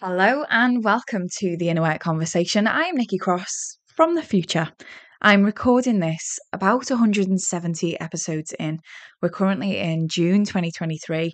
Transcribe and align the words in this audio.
Hello 0.00 0.44
and 0.50 0.82
welcome 0.82 1.28
to 1.38 1.56
the 1.56 1.68
Inner 1.68 1.82
Work 1.82 2.00
Conversation. 2.00 2.66
I 2.66 2.86
am 2.86 2.96
Nikki 2.96 3.16
Cross 3.16 3.78
from 3.94 4.16
the 4.16 4.24
future. 4.24 4.72
I'm 5.22 5.44
recording 5.44 6.00
this 6.00 6.36
about 6.52 6.90
170 6.90 8.00
episodes 8.00 8.52
in. 8.58 8.80
We're 9.22 9.28
currently 9.28 9.78
in 9.78 10.08
June 10.08 10.44
2023, 10.44 11.32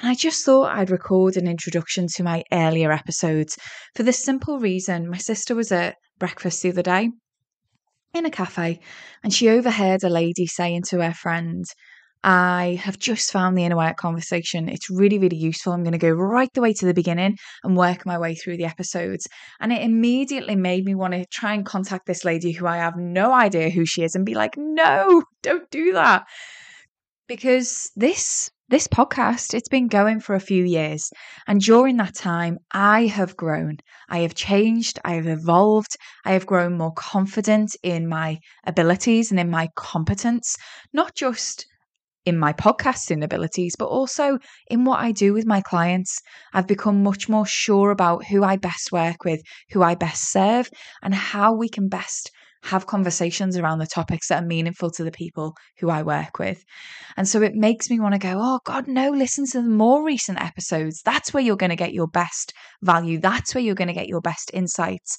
and 0.00 0.08
I 0.10 0.14
just 0.14 0.44
thought 0.44 0.76
I'd 0.76 0.90
record 0.90 1.38
an 1.38 1.48
introduction 1.48 2.06
to 2.16 2.22
my 2.22 2.44
earlier 2.52 2.92
episodes 2.92 3.56
for 3.96 4.02
the 4.02 4.12
simple 4.12 4.58
reason 4.58 5.08
my 5.08 5.16
sister 5.16 5.54
was 5.54 5.72
at 5.72 5.96
breakfast 6.18 6.60
the 6.60 6.68
other 6.68 6.82
day 6.82 7.08
in 8.12 8.26
a 8.26 8.30
cafe 8.30 8.78
and 9.24 9.32
she 9.32 9.48
overheard 9.48 10.04
a 10.04 10.10
lady 10.10 10.46
saying 10.46 10.82
to 10.90 11.02
her 11.02 11.14
friend, 11.14 11.64
I 12.24 12.78
have 12.80 12.98
just 12.98 13.32
found 13.32 13.58
the 13.58 13.64
inner 13.64 13.76
work 13.76 13.96
conversation. 13.96 14.68
It's 14.68 14.88
really, 14.88 15.18
really 15.18 15.36
useful. 15.36 15.72
I'm 15.72 15.82
going 15.82 15.92
to 15.92 15.98
go 15.98 16.10
right 16.10 16.48
the 16.54 16.60
way 16.60 16.72
to 16.74 16.86
the 16.86 16.94
beginning 16.94 17.36
and 17.64 17.76
work 17.76 18.06
my 18.06 18.18
way 18.18 18.34
through 18.34 18.58
the 18.58 18.64
episodes. 18.64 19.26
And 19.60 19.72
it 19.72 19.82
immediately 19.82 20.54
made 20.54 20.84
me 20.84 20.94
want 20.94 21.14
to 21.14 21.26
try 21.26 21.54
and 21.54 21.66
contact 21.66 22.06
this 22.06 22.24
lady 22.24 22.52
who 22.52 22.66
I 22.66 22.76
have 22.76 22.96
no 22.96 23.32
idea 23.32 23.70
who 23.70 23.84
she 23.84 24.04
is 24.04 24.14
and 24.14 24.24
be 24.24 24.34
like, 24.34 24.56
no, 24.56 25.24
don't 25.42 25.68
do 25.70 25.94
that. 25.94 26.24
Because 27.26 27.90
this 27.96 28.50
this 28.68 28.88
podcast 28.88 29.52
it's 29.52 29.68
been 29.68 29.86
going 29.86 30.18
for 30.18 30.34
a 30.34 30.40
few 30.40 30.64
years 30.64 31.10
and 31.46 31.60
during 31.60 31.98
that 31.98 32.14
time 32.14 32.56
i 32.72 33.04
have 33.04 33.36
grown 33.36 33.76
i 34.08 34.20
have 34.20 34.34
changed 34.34 34.98
i 35.04 35.12
have 35.12 35.26
evolved 35.26 35.94
i 36.24 36.32
have 36.32 36.46
grown 36.46 36.78
more 36.78 36.92
confident 36.94 37.76
in 37.82 38.08
my 38.08 38.38
abilities 38.66 39.30
and 39.30 39.38
in 39.38 39.50
my 39.50 39.68
competence 39.76 40.56
not 40.94 41.14
just 41.14 41.66
in 42.24 42.38
my 42.38 42.52
podcasting 42.52 43.24
abilities, 43.24 43.74
but 43.78 43.86
also 43.86 44.38
in 44.68 44.84
what 44.84 45.00
I 45.00 45.12
do 45.12 45.32
with 45.32 45.46
my 45.46 45.60
clients. 45.60 46.20
I've 46.52 46.66
become 46.66 47.02
much 47.02 47.28
more 47.28 47.46
sure 47.46 47.90
about 47.90 48.24
who 48.24 48.44
I 48.44 48.56
best 48.56 48.92
work 48.92 49.24
with, 49.24 49.40
who 49.70 49.82
I 49.82 49.94
best 49.94 50.30
serve, 50.30 50.70
and 51.02 51.14
how 51.14 51.54
we 51.54 51.68
can 51.68 51.88
best 51.88 52.30
have 52.62 52.86
conversations 52.86 53.56
around 53.56 53.78
the 53.78 53.86
topics 53.86 54.28
that 54.28 54.42
are 54.42 54.46
meaningful 54.46 54.90
to 54.90 55.04
the 55.04 55.10
people 55.10 55.54
who 55.78 55.90
I 55.90 56.02
work 56.02 56.38
with. 56.38 56.62
And 57.16 57.28
so 57.28 57.42
it 57.42 57.54
makes 57.54 57.90
me 57.90 57.98
want 57.98 58.14
to 58.14 58.18
go, 58.18 58.38
oh, 58.38 58.60
God, 58.64 58.86
no, 58.86 59.10
listen 59.10 59.46
to 59.46 59.62
the 59.62 59.68
more 59.68 60.04
recent 60.04 60.40
episodes. 60.40 61.02
That's 61.04 61.34
where 61.34 61.42
you're 61.42 61.56
going 61.56 61.70
to 61.70 61.76
get 61.76 61.92
your 61.92 62.06
best 62.06 62.52
value. 62.82 63.18
That's 63.18 63.54
where 63.54 63.62
you're 63.62 63.74
going 63.74 63.88
to 63.88 63.94
get 63.94 64.08
your 64.08 64.20
best 64.20 64.50
insights. 64.54 65.18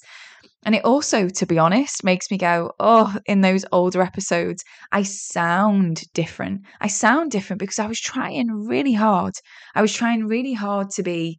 And 0.64 0.74
it 0.74 0.84
also, 0.84 1.28
to 1.28 1.46
be 1.46 1.58
honest, 1.58 2.02
makes 2.02 2.30
me 2.30 2.38
go, 2.38 2.72
oh, 2.80 3.14
in 3.26 3.42
those 3.42 3.66
older 3.70 4.00
episodes, 4.00 4.64
I 4.92 5.02
sound 5.02 6.02
different. 6.14 6.62
I 6.80 6.86
sound 6.86 7.30
different 7.30 7.60
because 7.60 7.78
I 7.78 7.86
was 7.86 8.00
trying 8.00 8.48
really 8.50 8.94
hard. 8.94 9.34
I 9.74 9.82
was 9.82 9.92
trying 9.92 10.26
really 10.26 10.54
hard 10.54 10.88
to 10.90 11.02
be 11.02 11.38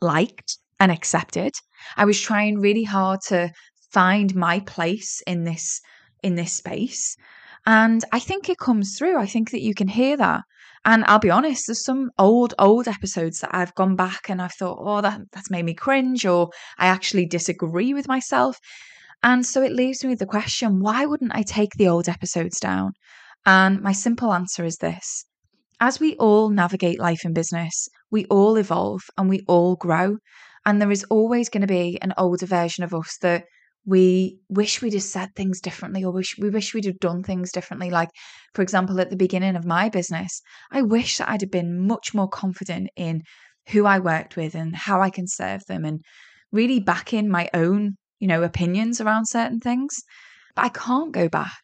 liked 0.00 0.56
and 0.80 0.90
accepted. 0.90 1.52
I 1.96 2.06
was 2.06 2.20
trying 2.20 2.58
really 2.58 2.84
hard 2.84 3.20
to 3.28 3.50
find 3.92 4.34
my 4.34 4.60
place 4.60 5.22
in 5.26 5.44
this 5.44 5.80
in 6.22 6.34
this 6.36 6.52
space. 6.52 7.16
And 7.66 8.04
I 8.12 8.18
think 8.18 8.48
it 8.48 8.58
comes 8.58 8.96
through. 8.96 9.18
I 9.18 9.26
think 9.26 9.50
that 9.50 9.62
you 9.62 9.74
can 9.74 9.88
hear 9.88 10.16
that. 10.16 10.42
And 10.84 11.04
I'll 11.06 11.20
be 11.20 11.30
honest, 11.30 11.66
there's 11.66 11.84
some 11.84 12.10
old, 12.18 12.54
old 12.58 12.88
episodes 12.88 13.38
that 13.40 13.54
I've 13.54 13.74
gone 13.74 13.94
back 13.94 14.28
and 14.28 14.42
I've 14.42 14.54
thought, 14.54 14.78
oh, 14.80 15.00
that, 15.00 15.20
that's 15.32 15.50
made 15.50 15.64
me 15.64 15.74
cringe, 15.74 16.26
or 16.26 16.50
I 16.76 16.86
actually 16.88 17.26
disagree 17.26 17.94
with 17.94 18.08
myself. 18.08 18.58
And 19.22 19.46
so 19.46 19.62
it 19.62 19.72
leaves 19.72 20.02
me 20.02 20.10
with 20.10 20.18
the 20.18 20.26
question 20.26 20.80
why 20.80 21.06
wouldn't 21.06 21.34
I 21.34 21.42
take 21.42 21.74
the 21.74 21.86
old 21.86 22.08
episodes 22.08 22.58
down? 22.58 22.92
And 23.46 23.80
my 23.80 23.92
simple 23.92 24.32
answer 24.32 24.64
is 24.64 24.76
this 24.78 25.24
as 25.80 26.00
we 26.00 26.16
all 26.16 26.48
navigate 26.48 27.00
life 27.00 27.24
and 27.24 27.34
business, 27.34 27.88
we 28.10 28.24
all 28.26 28.56
evolve 28.56 29.02
and 29.16 29.28
we 29.28 29.44
all 29.46 29.76
grow. 29.76 30.16
And 30.64 30.80
there 30.80 30.92
is 30.92 31.04
always 31.10 31.48
going 31.48 31.62
to 31.62 31.66
be 31.66 31.98
an 32.02 32.14
older 32.16 32.46
version 32.46 32.84
of 32.84 32.94
us 32.94 33.16
that 33.22 33.44
we 33.84 34.38
wish 34.48 34.80
we'd 34.80 34.92
have 34.92 35.02
said 35.02 35.28
things 35.34 35.60
differently 35.60 36.04
or 36.04 36.12
wish 36.12 36.36
we 36.38 36.50
wish 36.50 36.72
we'd 36.72 36.84
have 36.84 37.00
done 37.00 37.22
things 37.22 37.50
differently. 37.50 37.90
Like 37.90 38.10
for 38.54 38.62
example 38.62 39.00
at 39.00 39.10
the 39.10 39.16
beginning 39.16 39.56
of 39.56 39.64
my 39.64 39.88
business 39.88 40.42
i 40.70 40.82
wish 40.82 41.18
that 41.18 41.30
i'd 41.30 41.40
have 41.40 41.50
been 41.50 41.86
much 41.86 42.14
more 42.14 42.28
confident 42.28 42.88
in 42.96 43.22
who 43.70 43.86
i 43.86 43.98
worked 43.98 44.36
with 44.36 44.54
and 44.54 44.76
how 44.76 45.00
i 45.00 45.10
can 45.10 45.26
serve 45.26 45.64
them 45.66 45.84
and 45.84 46.00
really 46.50 46.78
back 46.78 47.12
in 47.12 47.28
my 47.28 47.48
own 47.54 47.96
you 48.18 48.28
know 48.28 48.42
opinions 48.42 49.00
around 49.00 49.26
certain 49.26 49.58
things. 49.58 49.96
But 50.54 50.66
i 50.66 50.68
can't 50.68 51.12
go 51.12 51.28
back. 51.28 51.62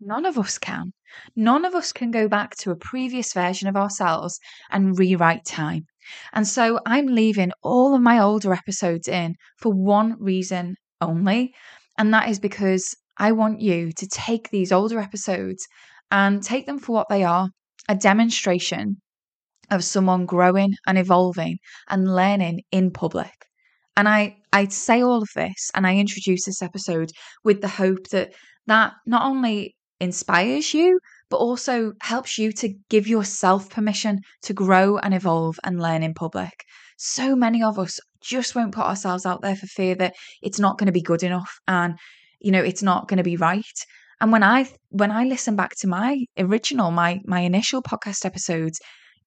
None 0.00 0.24
of 0.24 0.38
us 0.38 0.56
can. 0.56 0.92
None 1.36 1.66
of 1.66 1.74
us 1.74 1.92
can 1.92 2.10
go 2.10 2.26
back 2.26 2.56
to 2.60 2.70
a 2.70 2.76
previous 2.76 3.34
version 3.34 3.68
of 3.68 3.76
ourselves 3.76 4.38
and 4.70 4.98
rewrite 4.98 5.44
time. 5.44 5.84
And 6.32 6.46
so 6.48 6.80
i'm 6.86 7.06
leaving 7.06 7.52
all 7.62 7.94
of 7.94 8.00
my 8.00 8.18
older 8.18 8.54
episodes 8.54 9.08
in 9.08 9.34
for 9.58 9.72
one 9.72 10.16
reason 10.18 10.76
only. 11.00 11.54
And 11.98 12.12
that 12.14 12.28
is 12.28 12.38
because 12.38 12.94
I 13.18 13.32
want 13.32 13.60
you 13.60 13.92
to 13.92 14.06
take 14.06 14.50
these 14.50 14.72
older 14.72 14.98
episodes 14.98 15.66
and 16.10 16.42
take 16.42 16.66
them 16.66 16.78
for 16.78 16.92
what 16.92 17.08
they 17.08 17.24
are 17.24 17.48
a 17.88 17.94
demonstration 17.94 19.00
of 19.70 19.84
someone 19.84 20.26
growing 20.26 20.74
and 20.86 20.98
evolving 20.98 21.58
and 21.88 22.14
learning 22.14 22.62
in 22.72 22.90
public. 22.90 23.32
And 23.96 24.08
I, 24.08 24.36
I 24.52 24.66
say 24.68 25.02
all 25.02 25.22
of 25.22 25.28
this 25.34 25.70
and 25.74 25.86
I 25.86 25.96
introduce 25.96 26.44
this 26.44 26.62
episode 26.62 27.10
with 27.44 27.60
the 27.60 27.68
hope 27.68 28.08
that 28.08 28.32
that 28.66 28.92
not 29.06 29.24
only 29.24 29.76
inspires 30.00 30.72
you, 30.72 31.00
but 31.28 31.38
also 31.38 31.92
helps 32.00 32.38
you 32.38 32.52
to 32.52 32.74
give 32.88 33.06
yourself 33.06 33.70
permission 33.70 34.20
to 34.42 34.54
grow 34.54 34.98
and 34.98 35.14
evolve 35.14 35.58
and 35.64 35.80
learn 35.80 36.02
in 36.02 36.14
public. 36.14 36.64
So 36.96 37.36
many 37.36 37.62
of 37.62 37.78
us 37.78 37.98
just 38.20 38.54
won't 38.54 38.74
put 38.74 38.84
ourselves 38.84 39.26
out 39.26 39.42
there 39.42 39.56
for 39.56 39.66
fear 39.66 39.94
that 39.96 40.14
it's 40.42 40.58
not 40.58 40.78
going 40.78 40.86
to 40.86 40.92
be 40.92 41.02
good 41.02 41.22
enough 41.22 41.58
and 41.66 41.98
you 42.40 42.50
know 42.50 42.62
it's 42.62 42.82
not 42.82 43.08
going 43.08 43.18
to 43.18 43.24
be 43.24 43.36
right. 43.36 43.64
And 44.20 44.32
when 44.32 44.42
i 44.42 44.68
when 44.90 45.10
i 45.10 45.24
listen 45.24 45.56
back 45.56 45.74
to 45.76 45.88
my 45.88 46.24
original 46.38 46.90
my 46.90 47.20
my 47.24 47.40
initial 47.40 47.82
podcast 47.82 48.26
episodes 48.26 48.80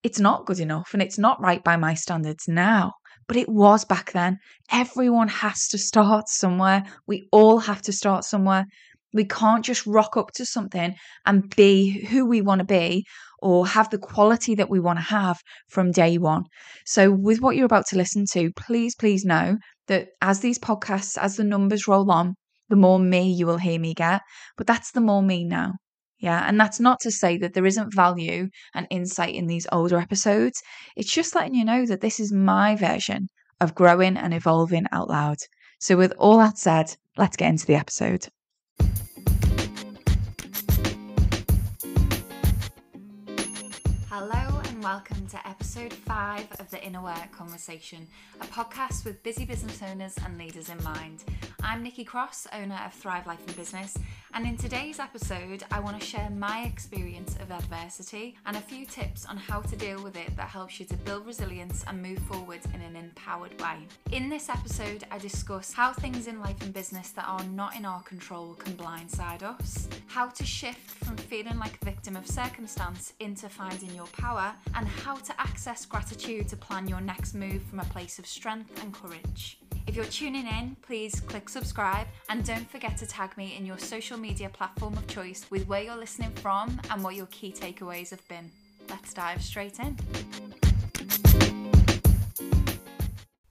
it's 0.03 0.19
not 0.19 0.45
good 0.45 0.59
enough 0.59 0.89
and 0.93 1.01
it's 1.01 1.17
not 1.17 1.41
right 1.41 1.63
by 1.63 1.77
my 1.77 1.93
standards 1.93 2.47
now. 2.47 2.91
But 3.27 3.37
it 3.37 3.47
was 3.47 3.85
back 3.85 4.11
then. 4.11 4.37
Everyone 4.69 5.29
has 5.29 5.69
to 5.69 5.77
start 5.77 6.27
somewhere. 6.27 6.83
We 7.07 7.27
all 7.31 7.59
have 7.59 7.81
to 7.83 7.93
start 7.93 8.25
somewhere. 8.25 8.65
We 9.13 9.23
can't 9.23 9.63
just 9.63 9.85
rock 9.85 10.17
up 10.17 10.31
to 10.35 10.45
something 10.45 10.95
and 11.25 11.55
be 11.55 12.05
who 12.07 12.25
we 12.25 12.41
want 12.41 12.59
to 12.59 12.65
be 12.65 13.05
or 13.43 13.67
have 13.67 13.89
the 13.89 13.97
quality 13.97 14.55
that 14.55 14.69
we 14.69 14.79
want 14.79 14.97
to 14.97 15.03
have 15.03 15.37
from 15.67 15.91
day 15.91 16.17
one. 16.17 16.45
So, 16.85 17.11
with 17.11 17.41
what 17.41 17.55
you're 17.55 17.65
about 17.65 17.87
to 17.87 17.97
listen 17.97 18.25
to, 18.31 18.51
please, 18.55 18.95
please 18.95 19.25
know 19.25 19.57
that 19.87 20.07
as 20.21 20.39
these 20.39 20.57
podcasts, 20.57 21.17
as 21.17 21.35
the 21.35 21.43
numbers 21.43 21.87
roll 21.87 22.09
on, 22.09 22.35
the 22.69 22.77
more 22.77 22.99
me 22.99 23.31
you 23.31 23.45
will 23.45 23.57
hear 23.57 23.79
me 23.79 23.93
get. 23.93 24.21
But 24.57 24.65
that's 24.65 24.91
the 24.91 25.01
more 25.01 25.21
me 25.21 25.43
now. 25.43 25.73
Yeah. 26.19 26.47
And 26.47 26.57
that's 26.57 26.79
not 26.79 27.01
to 27.01 27.11
say 27.11 27.37
that 27.39 27.53
there 27.53 27.65
isn't 27.65 27.93
value 27.93 28.47
and 28.73 28.87
insight 28.89 29.35
in 29.35 29.47
these 29.47 29.67
older 29.73 29.97
episodes. 29.97 30.61
It's 30.95 31.11
just 31.11 31.35
letting 31.35 31.53
you 31.53 31.65
know 31.65 31.85
that 31.85 31.99
this 31.99 32.19
is 32.21 32.31
my 32.31 32.77
version 32.77 33.27
of 33.59 33.75
growing 33.75 34.15
and 34.15 34.33
evolving 34.33 34.85
out 34.93 35.09
loud. 35.09 35.37
So, 35.81 35.97
with 35.97 36.13
all 36.17 36.37
that 36.37 36.57
said, 36.57 36.95
let's 37.17 37.35
get 37.35 37.49
into 37.49 37.65
the 37.65 37.75
episode. 37.75 38.27
Hello 44.16 44.62
and 44.69 44.84
welcome 44.84 45.12
to 45.28 45.47
episode 45.47 45.94
five 45.94 46.47
of 46.59 46.69
the 46.69 46.84
Inner 46.84 47.01
Work 47.01 47.31
Conversation, 47.31 48.07
a 48.41 48.45
podcast 48.45 49.06
with 49.06 49.22
busy 49.23 49.45
business 49.45 49.81
owners 49.81 50.16
and 50.25 50.38
leaders 50.38 50.69
in 50.69 50.84
mind. 50.84 51.23
I'm 51.61 51.81
Nikki 51.81 52.03
Cross, 52.03 52.47
owner 52.51 52.79
of 52.85 52.94
Thrive 52.94 53.25
Life 53.25 53.45
and 53.47 53.56
Business, 53.56 53.97
and 54.34 54.45
in 54.45 54.57
today's 54.57 55.00
episode, 55.00 55.63
I 55.72 55.79
want 55.79 56.00
to 56.00 56.06
share 56.06 56.29
my 56.31 56.63
experience 56.63 57.38
of 57.41 57.51
adversity 57.51 58.35
and 58.45 58.57
a 58.57 58.61
few 58.61 58.85
tips 58.85 59.25
on 59.25 59.38
how 59.38 59.61
to 59.61 59.75
deal 59.75 60.03
with 60.03 60.17
it 60.17 60.35
that 60.35 60.47
helps 60.47 60.79
you 60.79 60.85
to 60.88 60.97
build 60.97 61.25
resilience 61.25 61.85
and 61.88 62.01
move 62.01 62.19
forward 62.19 62.59
in 62.73 62.81
an 62.81 62.95
empowered 62.95 63.59
way. 63.61 63.78
In 64.11 64.29
this 64.29 64.50
episode, 64.50 65.05
I 65.11 65.20
discuss 65.20 65.72
how 65.72 65.93
things 65.93 66.28
in 66.28 66.40
life 66.41 66.61
and 66.61 66.73
business 66.73 67.11
that 67.11 67.28
are 67.28 67.43
not 67.46 67.75
in 67.75 67.85
our 67.85 68.02
control 68.02 68.55
can 68.55 68.73
blindside 68.73 69.43
us, 69.43 69.87
how 70.08 70.28
to 70.28 70.43
shift 70.43 70.91
from 71.05 71.16
feeling 71.16 71.59
like 71.59 71.79
a 71.81 71.85
victim 71.85 72.16
of 72.16 72.28
circumstance 72.28 73.14
into 73.20 73.47
finding 73.47 73.93
your 73.96 74.08
power, 74.08 74.53
and 74.75 74.87
how 75.13 75.19
to 75.19 75.39
access 75.39 75.85
gratitude 75.85 76.47
to 76.47 76.57
plan 76.57 76.87
your 76.87 76.99
next 76.99 77.35
move 77.35 77.61
from 77.69 77.79
a 77.79 77.85
place 77.85 78.17
of 78.17 78.25
strength 78.25 78.81
and 78.81 78.91
courage. 78.91 79.59
If 79.85 79.95
you're 79.95 80.05
tuning 80.05 80.47
in, 80.47 80.75
please 80.81 81.19
click 81.19 81.49
subscribe 81.49 82.07
and 82.29 82.43
don't 82.43 82.67
forget 82.67 82.97
to 82.97 83.05
tag 83.05 83.37
me 83.37 83.55
in 83.55 83.63
your 83.63 83.77
social 83.77 84.17
media 84.17 84.49
platform 84.49 84.97
of 84.97 85.05
choice 85.05 85.45
with 85.51 85.67
where 85.67 85.83
you're 85.83 85.97
listening 85.97 86.31
from 86.31 86.81
and 86.89 87.03
what 87.03 87.13
your 87.13 87.27
key 87.27 87.51
takeaways 87.51 88.09
have 88.09 88.27
been. 88.27 88.49
Let's 88.89 89.13
dive 89.13 89.43
straight 89.43 89.77
in. 89.77 89.99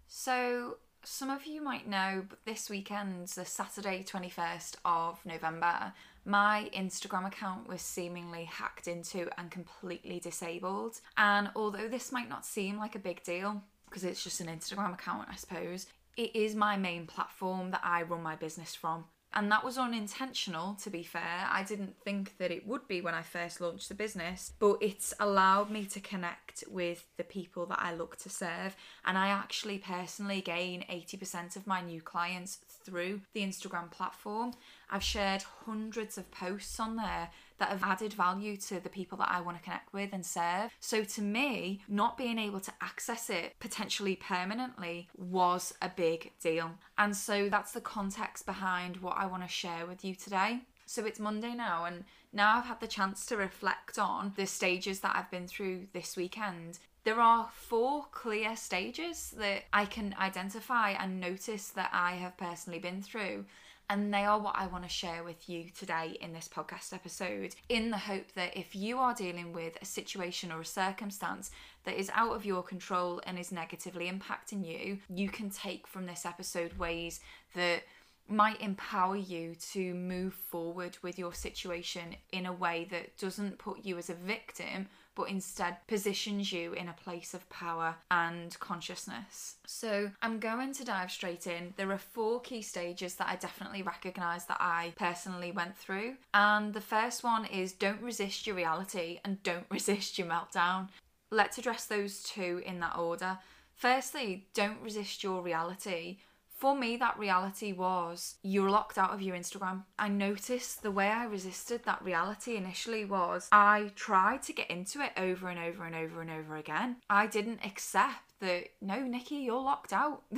So, 0.08 0.78
some 1.04 1.30
of 1.30 1.46
you 1.46 1.62
might 1.62 1.88
know, 1.88 2.24
but 2.28 2.44
this 2.44 2.70
weekend, 2.70 3.28
the 3.28 3.44
Saturday 3.44 4.04
21st 4.04 4.76
of 4.84 5.24
November, 5.24 5.92
my 6.24 6.70
Instagram 6.74 7.26
account 7.26 7.68
was 7.68 7.82
seemingly 7.82 8.44
hacked 8.44 8.88
into 8.88 9.28
and 9.38 9.50
completely 9.50 10.20
disabled. 10.20 11.00
And 11.16 11.50
although 11.56 11.88
this 11.88 12.12
might 12.12 12.28
not 12.28 12.46
seem 12.46 12.78
like 12.78 12.94
a 12.94 13.00
big 13.00 13.22
deal, 13.22 13.62
because 13.88 14.04
it's 14.04 14.24
just 14.24 14.40
an 14.40 14.46
Instagram 14.46 14.94
account, 14.94 15.28
I 15.30 15.36
suppose. 15.36 15.86
It 16.16 16.34
is 16.34 16.54
my 16.54 16.76
main 16.76 17.06
platform 17.06 17.70
that 17.70 17.82
I 17.84 18.02
run 18.02 18.22
my 18.22 18.36
business 18.36 18.74
from. 18.74 19.04
And 19.34 19.50
that 19.50 19.64
was 19.64 19.78
unintentional, 19.78 20.74
to 20.82 20.90
be 20.90 21.02
fair. 21.02 21.48
I 21.50 21.62
didn't 21.62 21.96
think 22.04 22.36
that 22.36 22.50
it 22.50 22.66
would 22.66 22.86
be 22.86 23.00
when 23.00 23.14
I 23.14 23.22
first 23.22 23.62
launched 23.62 23.88
the 23.88 23.94
business, 23.94 24.52
but 24.58 24.76
it's 24.82 25.14
allowed 25.18 25.70
me 25.70 25.86
to 25.86 26.00
connect 26.00 26.64
with 26.68 27.06
the 27.16 27.24
people 27.24 27.64
that 27.66 27.80
I 27.80 27.94
look 27.94 28.16
to 28.18 28.28
serve. 28.28 28.76
And 29.06 29.16
I 29.16 29.28
actually 29.28 29.78
personally 29.78 30.42
gain 30.42 30.84
80% 30.90 31.56
of 31.56 31.66
my 31.66 31.80
new 31.80 32.02
clients 32.02 32.58
through 32.84 33.20
the 33.32 33.42
Instagram 33.42 33.90
platform. 33.90 34.52
I've 34.90 35.02
shared 35.02 35.42
hundreds 35.64 36.18
of 36.18 36.30
posts 36.30 36.78
on 36.78 36.96
there 36.96 37.30
that 37.58 37.68
have 37.68 37.82
added 37.82 38.12
value 38.12 38.56
to 38.56 38.80
the 38.80 38.88
people 38.88 39.18
that 39.18 39.30
I 39.30 39.40
want 39.40 39.56
to 39.56 39.62
connect 39.62 39.92
with 39.92 40.10
and 40.12 40.24
serve. 40.26 40.70
So 40.80 41.04
to 41.04 41.22
me, 41.22 41.82
not 41.88 42.18
being 42.18 42.38
able 42.38 42.60
to 42.60 42.72
access 42.80 43.30
it 43.30 43.54
potentially 43.60 44.16
permanently 44.16 45.08
was 45.16 45.74
a 45.80 45.88
big 45.88 46.32
deal. 46.40 46.72
And 46.98 47.16
so 47.16 47.48
that's 47.48 47.72
the 47.72 47.80
context 47.80 48.46
behind 48.46 48.96
what 48.98 49.16
I 49.16 49.26
want 49.26 49.42
to 49.42 49.48
share 49.48 49.86
with 49.86 50.04
you 50.04 50.14
today. 50.14 50.60
So 50.86 51.06
it's 51.06 51.20
Monday 51.20 51.54
now, 51.54 51.84
and 51.84 52.04
now 52.32 52.58
I've 52.58 52.66
had 52.66 52.80
the 52.80 52.86
chance 52.86 53.24
to 53.26 53.36
reflect 53.36 53.98
on 53.98 54.32
the 54.36 54.46
stages 54.46 55.00
that 55.00 55.14
I've 55.16 55.30
been 55.30 55.46
through 55.46 55.86
this 55.92 56.16
weekend. 56.16 56.80
There 57.04 57.20
are 57.20 57.50
four 57.52 58.06
clear 58.12 58.54
stages 58.54 59.34
that 59.36 59.64
I 59.72 59.86
can 59.86 60.14
identify 60.20 60.90
and 60.90 61.20
notice 61.20 61.68
that 61.70 61.90
I 61.92 62.12
have 62.12 62.36
personally 62.36 62.78
been 62.78 63.02
through 63.02 63.44
and 63.90 64.14
they 64.14 64.24
are 64.24 64.38
what 64.38 64.54
I 64.56 64.68
want 64.68 64.84
to 64.84 64.88
share 64.88 65.24
with 65.24 65.48
you 65.48 65.64
today 65.76 66.16
in 66.20 66.32
this 66.32 66.48
podcast 66.48 66.94
episode, 66.94 67.56
in 67.68 67.90
the 67.90 67.98
hope 67.98 68.32
that 68.36 68.56
if 68.56 68.76
you 68.76 68.98
are 68.98 69.14
dealing 69.14 69.52
with 69.52 69.76
a 69.82 69.84
situation 69.84 70.52
or 70.52 70.60
a 70.60 70.64
circumstance 70.64 71.50
that 71.84 71.98
is 71.98 72.10
out 72.14 72.36
of 72.36 72.46
your 72.46 72.62
control 72.62 73.20
and 73.26 73.36
is 73.36 73.50
negatively 73.50 74.08
impacting 74.08 74.64
you, 74.64 74.98
you 75.10 75.28
can 75.28 75.50
take 75.50 75.88
from 75.88 76.06
this 76.06 76.24
episode 76.24 76.78
ways 76.78 77.18
that 77.56 77.82
might 78.28 78.60
empower 78.62 79.16
you 79.16 79.56
to 79.72 79.92
move 79.92 80.34
forward 80.34 80.96
with 81.02 81.18
your 81.18 81.34
situation 81.34 82.14
in 82.30 82.46
a 82.46 82.52
way 82.52 82.86
that 82.90 83.18
doesn't 83.18 83.58
put 83.58 83.84
you 83.84 83.98
as 83.98 84.08
a 84.08 84.14
victim 84.14 84.86
but 85.14 85.28
instead 85.28 85.76
positions 85.86 86.52
you 86.52 86.72
in 86.72 86.88
a 86.88 86.94
place 87.04 87.34
of 87.34 87.48
power 87.50 87.96
and 88.10 88.58
consciousness. 88.60 89.56
So, 89.66 90.10
I'm 90.22 90.38
going 90.38 90.72
to 90.74 90.84
dive 90.84 91.10
straight 91.10 91.46
in. 91.46 91.74
There 91.76 91.90
are 91.92 91.98
four 91.98 92.40
key 92.40 92.62
stages 92.62 93.14
that 93.16 93.28
I 93.28 93.36
definitely 93.36 93.82
recognize 93.82 94.46
that 94.46 94.60
I 94.60 94.92
personally 94.96 95.52
went 95.52 95.76
through. 95.76 96.14
And 96.34 96.74
the 96.74 96.80
first 96.80 97.24
one 97.24 97.44
is 97.44 97.72
don't 97.72 98.02
resist 98.02 98.46
your 98.46 98.56
reality 98.56 99.20
and 99.24 99.42
don't 99.42 99.66
resist 99.70 100.18
your 100.18 100.28
meltdown. 100.28 100.88
Let's 101.30 101.58
address 101.58 101.86
those 101.86 102.22
two 102.22 102.62
in 102.66 102.80
that 102.80 102.96
order. 102.96 103.38
Firstly, 103.74 104.46
don't 104.54 104.80
resist 104.82 105.24
your 105.24 105.42
reality 105.42 106.18
for 106.62 106.76
me, 106.76 106.96
that 106.96 107.18
reality 107.18 107.72
was 107.72 108.36
you're 108.44 108.70
locked 108.70 108.96
out 108.96 109.12
of 109.12 109.20
your 109.20 109.34
Instagram. 109.34 109.82
I 109.98 110.06
noticed 110.06 110.80
the 110.80 110.92
way 110.92 111.08
I 111.08 111.24
resisted 111.24 111.82
that 111.86 112.04
reality 112.04 112.54
initially 112.54 113.04
was 113.04 113.48
I 113.50 113.90
tried 113.96 114.44
to 114.44 114.52
get 114.52 114.70
into 114.70 115.00
it 115.00 115.10
over 115.16 115.48
and 115.48 115.58
over 115.58 115.84
and 115.84 115.96
over 115.96 116.20
and 116.20 116.30
over 116.30 116.54
again. 116.54 116.98
I 117.10 117.26
didn't 117.26 117.66
accept 117.66 118.38
that 118.38 118.66
no, 118.80 119.00
Nikki, 119.00 119.38
you're 119.38 119.60
locked 119.60 119.92
out. 119.92 120.22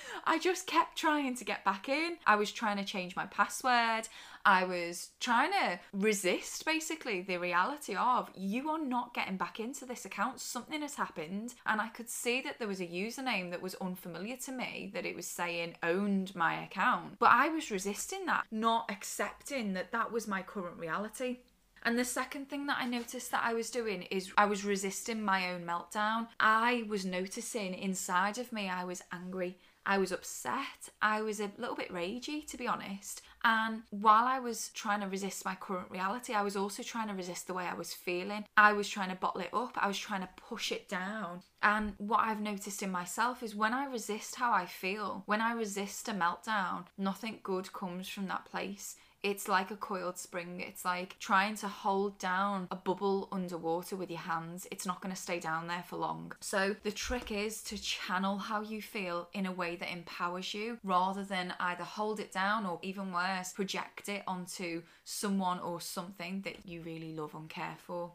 I 0.26 0.38
just 0.38 0.66
kept 0.66 0.96
trying 0.96 1.34
to 1.36 1.44
get 1.44 1.64
back 1.64 1.88
in. 1.88 2.16
I 2.26 2.36
was 2.36 2.50
trying 2.50 2.76
to 2.78 2.84
change 2.84 3.16
my 3.16 3.26
password. 3.26 4.08
I 4.44 4.64
was 4.64 5.10
trying 5.18 5.52
to 5.52 5.80
resist 5.92 6.64
basically 6.64 7.22
the 7.22 7.38
reality 7.38 7.96
of 7.96 8.30
you 8.34 8.70
are 8.70 8.78
not 8.78 9.14
getting 9.14 9.36
back 9.36 9.58
into 9.60 9.84
this 9.84 10.04
account. 10.04 10.40
Something 10.40 10.82
has 10.82 10.94
happened. 10.94 11.54
And 11.66 11.80
I 11.80 11.88
could 11.88 12.08
see 12.08 12.40
that 12.42 12.58
there 12.58 12.68
was 12.68 12.80
a 12.80 12.86
username 12.86 13.50
that 13.50 13.62
was 13.62 13.74
unfamiliar 13.76 14.36
to 14.38 14.52
me, 14.52 14.90
that 14.94 15.06
it 15.06 15.16
was 15.16 15.26
saying 15.26 15.76
owned 15.82 16.34
my 16.36 16.62
account. 16.62 17.18
But 17.18 17.30
I 17.30 17.48
was 17.48 17.70
resisting 17.70 18.26
that, 18.26 18.46
not 18.50 18.90
accepting 18.90 19.74
that 19.74 19.92
that 19.92 20.12
was 20.12 20.28
my 20.28 20.42
current 20.42 20.78
reality. 20.78 21.38
And 21.86 21.96
the 21.96 22.04
second 22.04 22.48
thing 22.48 22.66
that 22.66 22.78
I 22.80 22.86
noticed 22.86 23.30
that 23.30 23.44
I 23.44 23.54
was 23.54 23.70
doing 23.70 24.02
is 24.10 24.32
I 24.36 24.46
was 24.46 24.64
resisting 24.64 25.22
my 25.22 25.52
own 25.52 25.64
meltdown. 25.64 26.26
I 26.40 26.84
was 26.88 27.04
noticing 27.06 27.74
inside 27.74 28.38
of 28.38 28.52
me, 28.52 28.68
I 28.68 28.82
was 28.82 29.02
angry. 29.12 29.56
I 29.86 29.98
was 29.98 30.10
upset. 30.10 30.90
I 31.00 31.22
was 31.22 31.40
a 31.40 31.50
little 31.56 31.76
bit 31.76 31.92
ragey, 31.92 32.46
to 32.48 32.56
be 32.56 32.66
honest. 32.66 33.22
And 33.44 33.82
while 33.90 34.24
I 34.24 34.40
was 34.40 34.70
trying 34.74 35.00
to 35.00 35.06
resist 35.06 35.44
my 35.44 35.54
current 35.54 35.90
reality, 35.90 36.32
I 36.34 36.42
was 36.42 36.56
also 36.56 36.82
trying 36.82 37.06
to 37.08 37.14
resist 37.14 37.46
the 37.46 37.54
way 37.54 37.64
I 37.64 37.74
was 37.74 37.94
feeling. 37.94 38.44
I 38.56 38.72
was 38.72 38.88
trying 38.88 39.10
to 39.10 39.14
bottle 39.14 39.42
it 39.42 39.54
up, 39.54 39.74
I 39.76 39.86
was 39.86 39.98
trying 39.98 40.22
to 40.22 40.28
push 40.36 40.72
it 40.72 40.88
down. 40.88 41.42
And 41.66 41.94
what 41.98 42.20
I've 42.20 42.40
noticed 42.40 42.84
in 42.84 42.92
myself 42.92 43.42
is 43.42 43.56
when 43.56 43.74
I 43.74 43.86
resist 43.86 44.36
how 44.36 44.52
I 44.52 44.66
feel, 44.66 45.24
when 45.26 45.40
I 45.40 45.50
resist 45.50 46.08
a 46.08 46.12
meltdown, 46.12 46.84
nothing 46.96 47.40
good 47.42 47.72
comes 47.72 48.08
from 48.08 48.28
that 48.28 48.44
place. 48.44 48.94
It's 49.24 49.48
like 49.48 49.72
a 49.72 49.76
coiled 49.76 50.16
spring. 50.16 50.60
It's 50.60 50.84
like 50.84 51.18
trying 51.18 51.56
to 51.56 51.66
hold 51.66 52.20
down 52.20 52.68
a 52.70 52.76
bubble 52.76 53.26
underwater 53.32 53.96
with 53.96 54.10
your 54.10 54.20
hands. 54.20 54.68
It's 54.70 54.86
not 54.86 55.00
going 55.00 55.12
to 55.12 55.20
stay 55.20 55.40
down 55.40 55.66
there 55.66 55.82
for 55.88 55.96
long. 55.96 56.30
So, 56.38 56.76
the 56.84 56.92
trick 56.92 57.32
is 57.32 57.60
to 57.64 57.82
channel 57.82 58.38
how 58.38 58.60
you 58.60 58.80
feel 58.80 59.28
in 59.32 59.46
a 59.46 59.50
way 59.50 59.74
that 59.74 59.92
empowers 59.92 60.54
you 60.54 60.78
rather 60.84 61.24
than 61.24 61.52
either 61.58 61.82
hold 61.82 62.20
it 62.20 62.30
down 62.30 62.64
or 62.64 62.78
even 62.82 63.12
worse, 63.12 63.52
project 63.52 64.08
it 64.08 64.22
onto 64.28 64.82
someone 65.02 65.58
or 65.58 65.80
something 65.80 66.42
that 66.42 66.64
you 66.64 66.82
really 66.82 67.12
love 67.12 67.34
and 67.34 67.48
care 67.48 67.76
for. 67.84 68.12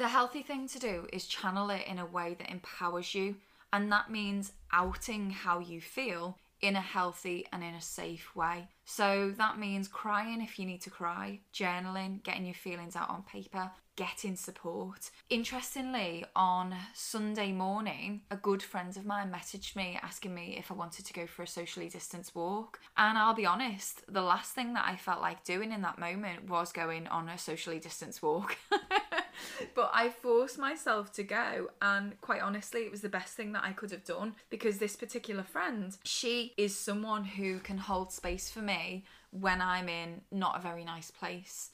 The 0.00 0.08
healthy 0.08 0.40
thing 0.40 0.66
to 0.68 0.78
do 0.78 1.06
is 1.12 1.26
channel 1.26 1.68
it 1.68 1.86
in 1.86 1.98
a 1.98 2.06
way 2.06 2.34
that 2.38 2.50
empowers 2.50 3.14
you, 3.14 3.36
and 3.70 3.92
that 3.92 4.10
means 4.10 4.52
outing 4.72 5.28
how 5.28 5.58
you 5.58 5.82
feel 5.82 6.38
in 6.62 6.74
a 6.74 6.80
healthy 6.80 7.44
and 7.52 7.62
in 7.62 7.74
a 7.74 7.82
safe 7.82 8.34
way. 8.34 8.68
So 8.86 9.34
that 9.36 9.58
means 9.58 9.88
crying 9.88 10.40
if 10.40 10.58
you 10.58 10.64
need 10.64 10.80
to 10.82 10.90
cry, 10.90 11.40
journaling, 11.52 12.22
getting 12.22 12.46
your 12.46 12.54
feelings 12.54 12.96
out 12.96 13.10
on 13.10 13.24
paper, 13.24 13.70
getting 13.96 14.36
support. 14.36 15.10
Interestingly, 15.28 16.24
on 16.34 16.74
Sunday 16.94 17.52
morning, 17.52 18.22
a 18.30 18.36
good 18.36 18.62
friend 18.62 18.96
of 18.96 19.04
mine 19.04 19.30
messaged 19.30 19.76
me 19.76 19.98
asking 20.02 20.34
me 20.34 20.56
if 20.58 20.70
I 20.70 20.74
wanted 20.76 21.04
to 21.04 21.12
go 21.12 21.26
for 21.26 21.42
a 21.42 21.46
socially 21.46 21.90
distanced 21.90 22.34
walk. 22.34 22.80
And 22.96 23.18
I'll 23.18 23.34
be 23.34 23.44
honest, 23.44 24.00
the 24.10 24.22
last 24.22 24.54
thing 24.54 24.72
that 24.72 24.86
I 24.88 24.96
felt 24.96 25.20
like 25.20 25.44
doing 25.44 25.72
in 25.72 25.82
that 25.82 25.98
moment 25.98 26.48
was 26.48 26.72
going 26.72 27.06
on 27.08 27.28
a 27.28 27.36
socially 27.36 27.80
distanced 27.80 28.22
walk. 28.22 28.56
but 29.74 29.90
I 29.92 30.10
forced 30.10 30.58
myself 30.58 31.12
to 31.14 31.22
go, 31.22 31.70
and 31.80 32.20
quite 32.20 32.42
honestly, 32.42 32.82
it 32.82 32.90
was 32.90 33.00
the 33.00 33.08
best 33.08 33.34
thing 33.34 33.52
that 33.52 33.64
I 33.64 33.72
could 33.72 33.90
have 33.90 34.04
done 34.04 34.34
because 34.48 34.78
this 34.78 34.96
particular 34.96 35.42
friend, 35.42 35.96
she 36.04 36.54
is 36.56 36.76
someone 36.76 37.24
who 37.24 37.58
can 37.60 37.78
hold 37.78 38.12
space 38.12 38.50
for 38.50 38.60
me 38.60 39.04
when 39.30 39.60
I'm 39.60 39.88
in 39.88 40.22
not 40.30 40.58
a 40.58 40.62
very 40.62 40.84
nice 40.84 41.10
place. 41.10 41.70